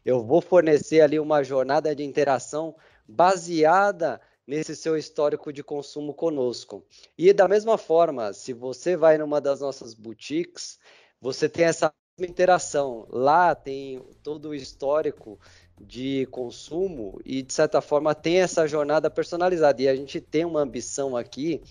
eu 0.03 0.23
vou 0.23 0.41
fornecer 0.41 1.01
ali 1.01 1.19
uma 1.19 1.43
jornada 1.43 1.95
de 1.95 2.03
interação 2.03 2.75
baseada 3.08 4.19
nesse 4.47 4.75
seu 4.75 4.97
histórico 4.97 5.51
de 5.51 5.63
consumo 5.63 6.13
conosco. 6.13 6.86
E 7.17 7.34
da 7.34 7.47
mesma 7.47 7.77
forma, 7.77 8.34
se 8.34 8.53
você 8.53 8.95
vai 8.95 9.17
numa 9.17 9.41
das 9.41 9.60
nossas 9.60 9.93
boutiques, 9.93 10.79
você 11.19 11.49
tem 11.49 11.65
essa 11.65 11.93
interação. 12.19 13.08
Lá 13.10 13.55
tem 13.55 14.01
todo 14.23 14.49
o 14.49 14.55
histórico 14.55 15.39
de 15.79 16.25
consumo 16.27 17.19
e, 17.25 17.41
de 17.41 17.53
certa 17.53 17.81
forma, 17.81 18.15
tem 18.15 18.39
essa 18.41 18.67
jornada 18.67 19.10
personalizada. 19.10 19.81
E 19.81 19.88
a 19.88 19.95
gente 19.95 20.21
tem 20.21 20.45
uma 20.45 20.62
ambição 20.62 21.17
aqui 21.17 21.62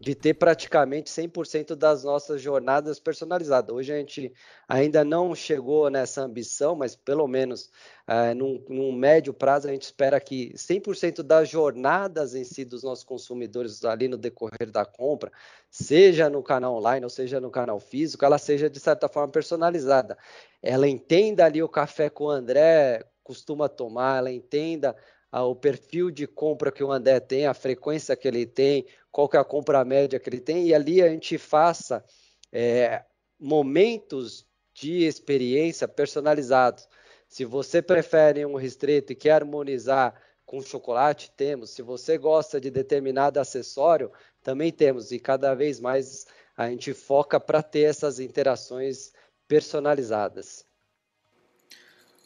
de 0.00 0.14
ter 0.14 0.34
praticamente 0.34 1.10
100% 1.10 1.74
das 1.74 2.04
nossas 2.04 2.40
jornadas 2.40 3.00
personalizadas. 3.00 3.74
Hoje 3.74 3.92
a 3.92 3.96
gente 3.96 4.32
ainda 4.68 5.04
não 5.04 5.34
chegou 5.34 5.90
nessa 5.90 6.22
ambição, 6.22 6.76
mas 6.76 6.94
pelo 6.94 7.26
menos 7.26 7.70
é, 8.06 8.32
num, 8.32 8.64
num, 8.68 8.92
médio 8.92 9.34
prazo 9.34 9.68
a 9.68 9.72
gente 9.72 9.82
espera 9.82 10.20
que 10.20 10.52
100% 10.54 11.22
das 11.22 11.48
jornadas 11.48 12.34
em 12.34 12.44
si 12.44 12.64
dos 12.64 12.84
nossos 12.84 13.04
consumidores 13.04 13.84
ali 13.84 14.06
no 14.06 14.16
decorrer 14.16 14.70
da 14.70 14.84
compra, 14.84 15.32
seja 15.68 16.30
no 16.30 16.42
canal 16.42 16.76
online 16.76 17.04
ou 17.04 17.10
seja 17.10 17.40
no 17.40 17.50
canal 17.50 17.80
físico, 17.80 18.24
ela 18.24 18.38
seja 18.38 18.70
de 18.70 18.78
certa 18.78 19.08
forma 19.08 19.32
personalizada. 19.32 20.16
Ela 20.62 20.88
entenda 20.88 21.44
ali 21.44 21.62
o 21.62 21.68
café 21.68 22.08
que 22.08 22.22
o 22.22 22.30
André 22.30 23.04
costuma 23.24 23.68
tomar, 23.68 24.18
ela 24.18 24.30
entenda 24.30 24.96
o 25.32 25.54
perfil 25.54 26.10
de 26.10 26.26
compra 26.26 26.72
que 26.72 26.82
o 26.82 26.90
André 26.90 27.20
tem, 27.20 27.46
a 27.46 27.54
frequência 27.54 28.16
que 28.16 28.26
ele 28.26 28.46
tem, 28.46 28.86
qual 29.10 29.28
que 29.28 29.36
é 29.36 29.40
a 29.40 29.44
compra 29.44 29.84
média 29.84 30.18
que 30.18 30.28
ele 30.28 30.40
tem, 30.40 30.66
e 30.66 30.74
ali 30.74 31.02
a 31.02 31.08
gente 31.08 31.36
faça 31.36 32.04
é, 32.52 33.04
momentos 33.38 34.46
de 34.72 35.04
experiência 35.04 35.86
personalizados. 35.86 36.88
Se 37.28 37.44
você 37.44 37.82
prefere 37.82 38.46
um 38.46 38.54
restrito 38.54 39.12
e 39.12 39.16
quer 39.16 39.32
harmonizar 39.32 40.14
com 40.46 40.62
chocolate, 40.62 41.30
temos. 41.36 41.70
Se 41.70 41.82
você 41.82 42.16
gosta 42.16 42.58
de 42.58 42.70
determinado 42.70 43.38
acessório, 43.38 44.10
também 44.42 44.72
temos. 44.72 45.12
E 45.12 45.18
cada 45.18 45.54
vez 45.54 45.78
mais 45.78 46.26
a 46.56 46.70
gente 46.70 46.94
foca 46.94 47.38
para 47.38 47.62
ter 47.62 47.82
essas 47.82 48.18
interações 48.18 49.12
personalizadas. 49.46 50.67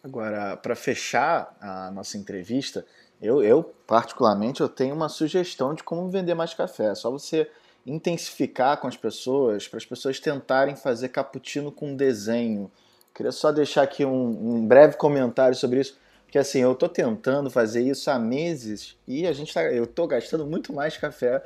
Agora, 0.02 0.56
para 0.56 0.74
fechar 0.74 1.56
a 1.60 1.90
nossa 1.92 2.18
entrevista, 2.18 2.84
eu, 3.20 3.40
eu, 3.40 3.62
particularmente 3.86 4.60
eu 4.60 4.68
tenho 4.68 4.96
uma 4.96 5.08
sugestão 5.08 5.74
de 5.74 5.84
como 5.84 6.10
vender 6.10 6.34
mais 6.34 6.52
café. 6.52 6.90
É 6.90 6.94
só 6.94 7.08
você 7.08 7.48
intensificar 7.86 8.80
com 8.80 8.88
as 8.88 8.96
pessoas, 8.96 9.68
para 9.68 9.76
as 9.76 9.86
pessoas 9.86 10.18
tentarem 10.18 10.74
fazer 10.74 11.08
cappuccino 11.10 11.70
com 11.70 11.94
desenho. 11.94 12.70
Queria 13.14 13.30
só 13.30 13.52
deixar 13.52 13.82
aqui 13.82 14.04
um, 14.04 14.54
um 14.54 14.66
breve 14.66 14.96
comentário 14.96 15.54
sobre 15.54 15.80
isso, 15.80 15.96
porque 16.24 16.38
assim, 16.38 16.60
eu 16.60 16.72
estou 16.72 16.88
tentando 16.88 17.48
fazer 17.48 17.82
isso 17.82 18.10
há 18.10 18.18
meses 18.18 18.96
e 19.06 19.26
a 19.26 19.32
gente 19.32 19.54
tá, 19.54 19.62
eu 19.64 19.84
estou 19.84 20.08
gastando 20.08 20.46
muito 20.46 20.72
mais 20.72 20.96
café 20.96 21.42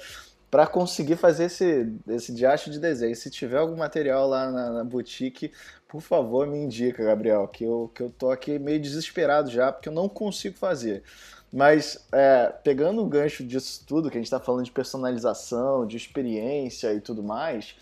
para 0.57 0.67
conseguir 0.67 1.17
fazer 1.17 1.45
esse, 1.45 1.93
esse 2.09 2.33
diacho 2.33 2.71
de 2.71 2.79
desenho. 2.79 3.15
Se 3.15 3.29
tiver 3.29 3.59
algum 3.59 3.77
material 3.77 4.27
lá 4.27 4.51
na, 4.51 4.71
na, 4.71 4.85
boutique, 4.85 5.53
por 5.87 6.01
favor, 6.01 6.47
me 6.47 6.57
indica, 6.57 7.05
Gabriel, 7.05 7.47
que 7.47 7.63
eu, 7.63 7.93
que 7.95 8.03
eu 8.03 8.09
tô 8.09 8.31
aqui 8.31 8.59
meio 8.59 8.81
desesperado 8.81 9.51
já, 9.51 9.71
porque 9.71 9.91
eu 9.91 9.93
não 9.93 10.09
consigo 10.09 10.57
fazer. 10.57 11.03
Mas 11.53 12.07
é, 12.11 12.55
pegando 12.65 13.03
o 13.03 13.07
gancho 13.07 13.45
disso 13.45 13.85
tudo, 13.87 14.11
que 14.11 14.17
a 14.17 14.19
gente 14.19 14.29
está 14.29 14.41
falando 14.41 14.65
de 14.65 14.71
personalização, 14.71 15.87
de 15.87 15.99
experiência 15.99 16.91
e 16.95 17.03
tudo 17.03 17.23
mais, 17.23 17.75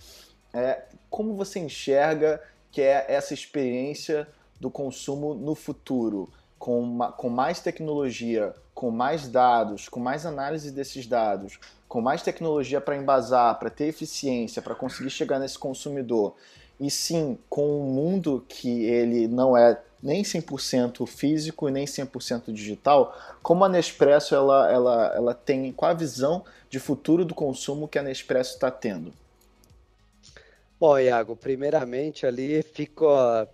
é, 0.53 0.83
como 1.09 1.37
você 1.37 1.61
enxerga 1.61 2.43
que 2.73 2.83
é 2.83 3.07
essa 3.09 3.33
experiência 3.33 4.27
do 4.59 4.69
consumo 4.69 5.33
no 5.33 5.55
futuro? 5.55 6.29
Com, 6.59 6.99
com 7.17 7.29
mais 7.29 7.61
tecnologia, 7.61 8.53
com 8.75 8.91
mais 8.91 9.29
dados, 9.29 9.89
com 9.89 10.01
mais 10.01 10.27
análise 10.27 10.73
desses 10.73 11.07
dados, 11.07 11.61
com 11.95 12.01
mais 12.01 12.23
tecnologia 12.23 12.81
para 12.81 12.97
embasar, 12.97 13.57
para 13.57 13.71
ter 13.71 13.85
eficiência, 13.85 14.61
para 14.61 14.75
conseguir 14.75 15.11
chegar 15.11 15.39
nesse 15.39 15.57
consumidor, 15.57 16.35
e 16.81 16.91
sim 16.91 17.39
com 17.49 17.83
um 17.83 17.85
mundo 17.85 18.45
que 18.49 18.85
ele 18.87 19.29
não 19.29 19.57
é 19.57 19.81
nem 20.03 20.25
100% 20.25 21.07
físico 21.07 21.69
e 21.69 21.71
nem 21.71 21.85
100% 21.85 22.53
digital, 22.53 23.17
como 23.41 23.65
a 23.65 23.69
Nespresso 23.69 24.35
ela, 24.35 24.69
ela, 24.73 25.13
ela 25.15 25.35
tem, 25.35 25.71
qual 25.71 25.93
a 25.93 25.95
visão 25.95 26.45
de 26.69 26.81
futuro 26.81 27.25
do 27.25 27.33
consumo 27.33 27.87
que 27.87 27.97
a 27.97 28.03
Nespresso 28.03 28.55
está 28.55 28.73
tendo? 28.73 29.13
Bom, 30.79 30.99
Iago, 30.99 31.37
primeiramente 31.37 32.27
ali 32.27 32.61
fico, 32.61 33.07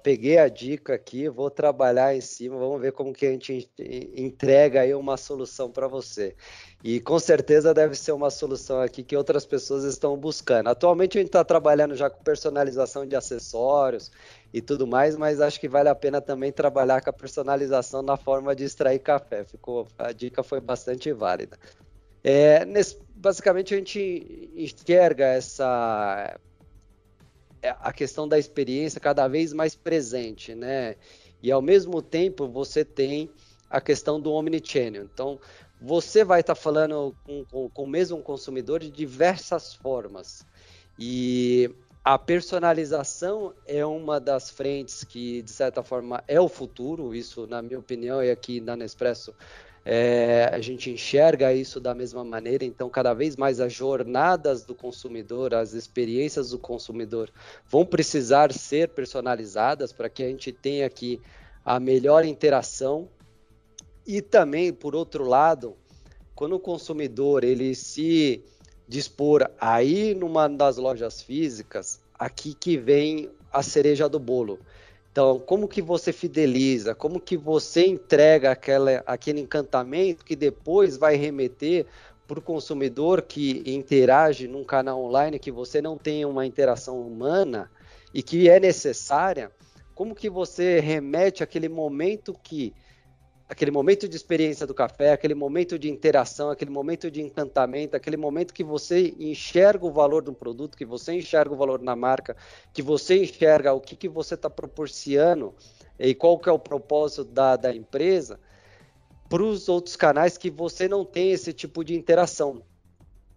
peguei 0.02 0.38
a 0.38 0.48
dica 0.48 0.94
aqui, 0.94 1.28
vou 1.28 1.50
trabalhar 1.50 2.16
em 2.16 2.20
cima, 2.20 2.56
vamos 2.56 2.80
ver 2.80 2.92
como 2.92 3.12
que 3.12 3.26
a 3.26 3.30
gente 3.30 3.70
entrega 4.16 4.80
aí 4.80 4.94
uma 4.94 5.18
solução 5.18 5.70
para 5.70 5.86
você. 5.86 6.34
E 6.82 6.98
com 6.98 7.18
certeza 7.18 7.74
deve 7.74 7.94
ser 7.94 8.12
uma 8.12 8.30
solução 8.30 8.80
aqui 8.80 9.02
que 9.02 9.14
outras 9.14 9.44
pessoas 9.44 9.84
estão 9.84 10.16
buscando. 10.16 10.68
Atualmente 10.68 11.18
a 11.18 11.20
gente 11.20 11.28
está 11.28 11.44
trabalhando 11.44 11.94
já 11.94 12.08
com 12.08 12.24
personalização 12.24 13.06
de 13.06 13.14
acessórios 13.14 14.10
e 14.50 14.62
tudo 14.62 14.86
mais, 14.86 15.14
mas 15.14 15.42
acho 15.42 15.60
que 15.60 15.68
vale 15.68 15.90
a 15.90 15.94
pena 15.94 16.22
também 16.22 16.50
trabalhar 16.50 17.02
com 17.02 17.10
a 17.10 17.12
personalização 17.12 18.00
na 18.00 18.16
forma 18.16 18.56
de 18.56 18.64
extrair 18.64 18.98
café. 18.98 19.44
Ficou, 19.44 19.86
a 19.98 20.10
dica 20.10 20.42
foi 20.42 20.58
bastante 20.58 21.12
válida. 21.12 21.58
É, 22.24 22.64
nesse, 22.64 22.98
basicamente 23.14 23.74
a 23.74 23.76
gente 23.76 24.50
enxerga 24.56 25.26
essa 25.26 26.38
a 27.62 27.92
questão 27.92 28.26
da 28.26 28.38
experiência 28.38 29.00
cada 29.00 29.26
vez 29.28 29.52
mais 29.52 29.74
presente, 29.74 30.54
né? 30.54 30.96
E 31.42 31.50
ao 31.50 31.62
mesmo 31.62 32.02
tempo 32.02 32.48
você 32.48 32.84
tem 32.84 33.30
a 33.68 33.80
questão 33.80 34.20
do 34.20 34.32
omnichannel. 34.32 35.04
Então, 35.04 35.38
você 35.80 36.24
vai 36.24 36.40
estar 36.40 36.54
tá 36.54 36.60
falando 36.60 37.16
com, 37.24 37.44
com, 37.46 37.70
com, 37.70 37.84
o 37.84 37.86
mesmo 37.86 38.20
consumidor 38.20 38.80
de 38.80 38.90
diversas 38.90 39.72
formas. 39.74 40.44
E 40.98 41.70
a 42.04 42.18
personalização 42.18 43.54
é 43.66 43.84
uma 43.86 44.20
das 44.20 44.50
frentes 44.50 45.04
que, 45.04 45.40
de 45.42 45.50
certa 45.50 45.82
forma, 45.82 46.22
é 46.26 46.40
o 46.40 46.48
futuro. 46.48 47.14
Isso, 47.14 47.46
na 47.46 47.62
minha 47.62 47.78
opinião, 47.78 48.22
e 48.22 48.30
aqui 48.30 48.60
na 48.60 48.76
Nespresso 48.76 49.34
é, 49.84 50.50
a 50.52 50.60
gente 50.60 50.90
enxerga 50.90 51.52
isso 51.54 51.80
da 51.80 51.94
mesma 51.94 52.22
maneira, 52.22 52.64
então 52.64 52.90
cada 52.90 53.14
vez 53.14 53.36
mais 53.36 53.60
as 53.60 53.72
jornadas 53.72 54.64
do 54.64 54.74
consumidor, 54.74 55.54
as 55.54 55.72
experiências 55.72 56.50
do 56.50 56.58
consumidor 56.58 57.30
vão 57.66 57.84
precisar 57.84 58.52
ser 58.52 58.90
personalizadas 58.90 59.92
para 59.92 60.10
que 60.10 60.22
a 60.22 60.28
gente 60.28 60.52
tenha 60.52 60.86
aqui 60.86 61.20
a 61.64 61.80
melhor 61.80 62.24
interação 62.24 63.08
e 64.06 64.20
também, 64.20 64.72
por 64.72 64.94
outro 64.94 65.24
lado, 65.24 65.76
quando 66.34 66.56
o 66.56 66.60
consumidor 66.60 67.44
ele 67.44 67.74
se 67.74 68.44
dispor 68.88 69.48
a 69.60 69.82
ir 69.82 70.16
numa 70.16 70.48
das 70.48 70.76
lojas 70.76 71.22
físicas, 71.22 72.00
aqui 72.18 72.54
que 72.54 72.76
vem 72.76 73.30
a 73.52 73.62
cereja 73.62 74.08
do 74.08 74.18
bolo. 74.18 74.58
Então, 75.12 75.40
como 75.40 75.66
que 75.66 75.82
você 75.82 76.12
fideliza? 76.12 76.94
Como 76.94 77.20
que 77.20 77.36
você 77.36 77.86
entrega 77.86 78.52
aquela, 78.52 79.02
aquele 79.04 79.40
encantamento 79.40 80.24
que 80.24 80.36
depois 80.36 80.96
vai 80.96 81.16
remeter 81.16 81.86
para 82.28 82.38
o 82.38 82.42
consumidor 82.42 83.22
que 83.22 83.62
interage 83.66 84.46
num 84.46 84.62
canal 84.62 85.02
online 85.02 85.38
que 85.38 85.50
você 85.50 85.82
não 85.82 85.98
tem 85.98 86.24
uma 86.24 86.46
interação 86.46 87.00
humana 87.00 87.68
e 88.14 88.22
que 88.22 88.48
é 88.48 88.60
necessária? 88.60 89.50
Como 89.96 90.14
que 90.14 90.30
você 90.30 90.78
remete 90.78 91.42
aquele 91.42 91.68
momento 91.68 92.32
que 92.32 92.72
aquele 93.50 93.72
momento 93.72 94.08
de 94.08 94.14
experiência 94.14 94.64
do 94.64 94.72
café, 94.72 95.10
aquele 95.10 95.34
momento 95.34 95.76
de 95.76 95.90
interação, 95.90 96.50
aquele 96.50 96.70
momento 96.70 97.10
de 97.10 97.20
encantamento, 97.20 97.96
aquele 97.96 98.16
momento 98.16 98.54
que 98.54 98.62
você 98.62 99.12
enxerga 99.18 99.84
o 99.84 99.90
valor 99.90 100.22
do 100.22 100.32
produto, 100.32 100.78
que 100.78 100.84
você 100.84 101.14
enxerga 101.14 101.52
o 101.52 101.56
valor 101.56 101.82
na 101.82 101.96
marca, 101.96 102.36
que 102.72 102.80
você 102.80 103.24
enxerga 103.24 103.72
o 103.72 103.80
que, 103.80 103.96
que 103.96 104.08
você 104.08 104.34
está 104.34 104.48
proporcionando 104.48 105.52
e 105.98 106.14
qual 106.14 106.38
que 106.38 106.48
é 106.48 106.52
o 106.52 106.60
propósito 106.60 107.24
da, 107.24 107.56
da 107.56 107.74
empresa, 107.74 108.38
para 109.28 109.42
os 109.42 109.68
outros 109.68 109.96
canais 109.96 110.38
que 110.38 110.48
você 110.48 110.86
não 110.86 111.04
tem 111.04 111.32
esse 111.32 111.52
tipo 111.52 111.82
de 111.82 111.96
interação. 111.96 112.62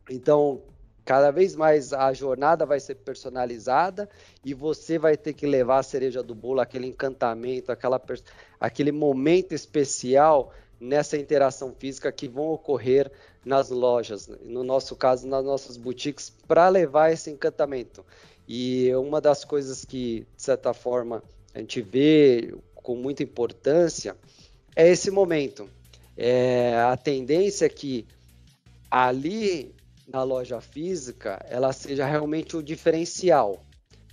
Então, 0.08 0.62
Cada 1.06 1.32
vez 1.32 1.56
mais 1.56 1.92
a 1.92 2.14
jornada 2.14 2.66
vai 2.66 2.80
ser 2.80 2.96
personalizada 2.96 4.10
e 4.44 4.54
você 4.54 4.98
vai 4.98 5.18
ter 5.18 5.34
que 5.34 5.46
levar 5.46 5.80
a 5.80 5.84
cereja 5.84 6.24
do 6.24 6.34
bolo, 6.34 6.62
aquele 6.62 6.88
encantamento, 6.88 7.72
aquela, 7.72 8.02
aquele 8.60 8.92
momento 8.92 9.54
especial 9.54 10.54
nessa 10.80 11.18
interação 11.18 11.74
física 11.78 12.12
que 12.12 12.28
vão 12.28 12.50
ocorrer 12.50 13.12
nas 13.44 13.70
lojas, 13.70 14.28
no 14.28 14.64
nosso 14.64 14.96
caso, 14.96 15.28
nas 15.28 15.44
nossas 15.44 15.76
boutiques, 15.76 16.30
para 16.48 16.70
levar 16.70 17.12
esse 17.12 17.30
encantamento. 17.30 18.06
E 18.48 18.94
uma 18.96 19.20
das 19.20 19.44
coisas 19.44 19.84
que, 19.86 20.26
de 20.36 20.44
certa 20.44 20.74
forma, 20.74 21.22
a 21.54 21.60
gente 21.60 21.82
vê 21.82 22.54
com 22.76 22.96
muita 22.96 23.24
importância 23.24 24.16
é 24.76 24.90
esse 24.90 25.12
momento. 25.12 25.70
É 26.16 26.76
a 26.76 26.96
tendência 26.96 27.66
é 27.66 27.70
que 27.70 28.06
ali 28.90 29.74
na 30.14 30.22
loja 30.22 30.62
física 30.62 31.44
ela 31.50 31.74
seja 31.74 32.06
realmente 32.06 32.56
o 32.56 32.62
diferencial 32.62 33.60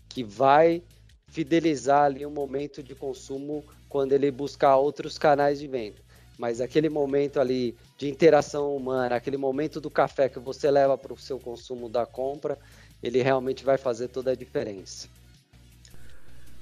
que 0.09 0.25
vai 0.25 0.83
fidelizar 1.29 2.05
ali 2.05 2.25
o 2.25 2.31
momento 2.31 2.83
de 2.83 2.95
consumo 2.95 3.63
quando 3.87 4.15
ele 4.15 4.31
buscar 4.31 4.77
outros 4.77 5.19
canais 5.19 5.61
de 5.61 5.69
venda. 5.69 5.99
Mas 6.39 6.61
aquele 6.61 6.89
momento 6.89 7.39
ali 7.39 7.77
de 7.99 8.09
interação 8.09 8.75
humana, 8.75 9.15
aquele 9.15 9.37
momento 9.37 9.79
do 9.79 9.91
café 9.91 10.29
que 10.29 10.39
você 10.39 10.71
leva 10.71 10.97
para 10.97 11.13
o 11.13 11.19
seu 11.19 11.39
consumo 11.39 11.87
da 11.87 12.07
compra, 12.07 12.59
ele 13.03 13.23
realmente 13.23 13.63
vai 13.63 13.77
fazer 13.77 14.09
toda 14.09 14.31
a 14.31 14.35
diferença. 14.35 15.07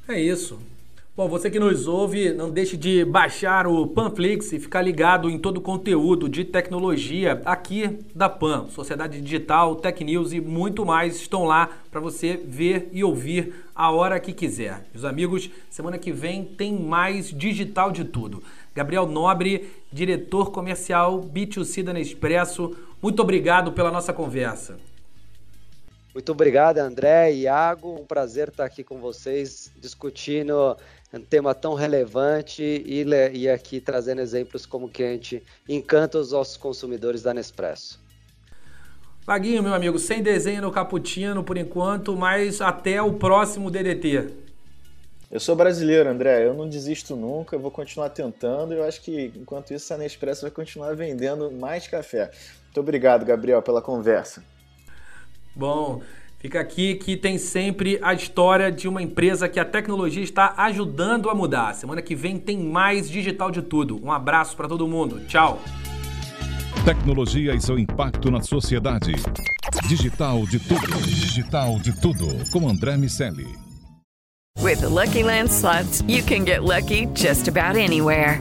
É 0.09 0.21
isso. 0.21 0.61
Bom, 1.19 1.27
você 1.29 1.51
que 1.51 1.59
nos 1.59 1.89
ouve, 1.89 2.33
não 2.33 2.49
deixe 2.49 2.77
de 2.77 3.05
baixar 3.05 3.67
o 3.67 3.89
Panflix 3.89 4.53
e 4.53 4.61
ficar 4.61 4.83
ligado 4.83 5.29
em 5.29 5.37
todo 5.37 5.57
o 5.57 5.61
conteúdo 5.61 6.29
de 6.29 6.45
tecnologia 6.45 7.43
aqui 7.45 7.99
da 8.15 8.29
Pan. 8.29 8.69
Sociedade 8.69 9.21
Digital, 9.21 9.75
Tech 9.75 10.05
News 10.05 10.33
e 10.33 10.41
muito 10.41 10.87
mais 10.87 11.17
estão 11.17 11.43
lá 11.43 11.71
para 11.91 12.01
você 12.01 12.37
ver 12.37 12.89
e 12.93 13.03
ouvir 13.03 13.53
a 13.75 13.91
hora 13.91 14.21
que 14.21 14.33
quiser. 14.33 14.87
Meus 14.95 15.05
amigos, 15.05 15.51
semana 15.69 15.99
que 15.99 16.13
vem 16.13 16.45
tem 16.45 16.73
mais 16.73 17.37
digital 17.37 17.91
de 17.91 18.05
tudo. 18.05 18.41
Gabriel 18.73 19.05
Nobre, 19.05 19.69
diretor 19.91 20.53
comercial 20.53 21.21
B2C 21.21 21.83
da 21.83 21.93
Nespresso, 21.93 22.77
muito 23.03 23.21
obrigado 23.21 23.73
pela 23.73 23.91
nossa 23.91 24.13
conversa. 24.13 24.79
Muito 26.15 26.33
obrigado, 26.33 26.79
André 26.79 27.33
e 27.33 27.43
Iago. 27.43 28.01
Um 28.01 28.05
prazer 28.05 28.49
estar 28.49 28.65
aqui 28.65 28.83
com 28.83 28.99
vocês 28.99 29.71
discutindo 29.77 30.77
um 31.13 31.21
tema 31.21 31.55
tão 31.55 31.75
relevante 31.75 32.63
e, 32.63 33.05
e 33.33 33.49
aqui 33.49 33.81
trazendo 33.81 34.21
exemplos 34.21 34.67
como 34.67 34.89
que 34.89 35.03
a 35.03 35.13
gente 35.13 35.43
encanta 35.69 36.19
os 36.19 36.33
nossos 36.33 36.57
consumidores 36.57 37.23
da 37.23 37.33
Nespresso. 37.33 38.01
Vaguinho, 39.25 39.63
meu 39.63 39.75
amigo, 39.75 39.99
sem 39.99 40.23
desenho 40.23 40.63
no 40.63 40.73
cappuccino 40.73 41.45
por 41.45 41.57
enquanto, 41.59 42.17
mas 42.17 42.61
até 42.61 43.01
o 43.03 43.13
próximo 43.13 43.71
DDT. 43.71 44.49
Eu 45.31 45.39
sou 45.39 45.55
brasileiro, 45.55 46.09
André. 46.09 46.47
Eu 46.47 46.55
não 46.55 46.67
desisto 46.67 47.15
nunca. 47.15 47.55
Eu 47.55 47.61
vou 47.61 47.71
continuar 47.71 48.09
tentando. 48.09 48.73
Eu 48.73 48.85
acho 48.85 49.03
que 49.03 49.31
enquanto 49.37 49.75
isso 49.75 49.93
a 49.93 49.99
Nespresso 49.99 50.43
vai 50.43 50.51
continuar 50.51 50.95
vendendo 50.97 51.51
mais 51.51 51.87
café. 51.87 52.31
Muito 52.65 52.81
obrigado, 52.81 53.27
Gabriel, 53.27 53.61
pela 53.61 53.83
conversa. 53.83 54.43
Bom, 55.55 56.01
fica 56.39 56.61
aqui 56.61 56.95
que 56.95 57.17
tem 57.17 57.37
sempre 57.39 57.99
a 58.03 58.15
história 58.15 58.71
de 58.71 58.89
uma 58.89 59.03
empresa 59.03 59.49
que 59.49 59.61
a 59.61 59.65
tecnologia 59.65 60.23
está 60.23 60.55
ajudando 60.57 61.29
a 61.29 61.35
mudar. 61.35 61.75
Semana 61.75 62.01
que 62.01 62.15
vem 62.15 62.39
tem 62.39 62.59
mais 62.59 63.11
digital 63.11 63.51
de 63.51 63.63
tudo. 63.63 64.03
Um 64.03 64.13
abraço 64.13 64.57
para 64.57 64.69
todo 64.69 64.87
mundo. 64.87 65.21
Tchau. 65.27 65.61
Tecnologia 66.85 67.55
e 67.55 67.61
seu 67.61 67.79
impacto 67.79 68.31
na 68.31 68.41
sociedade. 68.41 69.13
Digital 69.89 70.47
de 70.47 70.59
tudo. 70.59 71.01
Digital 71.03 71.79
de 71.79 72.01
tudo. 72.01 72.27
Com 72.51 72.69
André 72.69 72.97
Miscelli. 72.97 73.47
With 74.61 74.81
the 74.81 74.89
Lucky 74.89 75.23
Land 75.23 75.51
slots, 75.51 76.03
you 76.09 76.23
can 76.23 76.45
get 76.45 76.65
lucky 76.65 77.07
just 77.15 77.47
about 77.47 77.77
anywhere. 77.77 78.41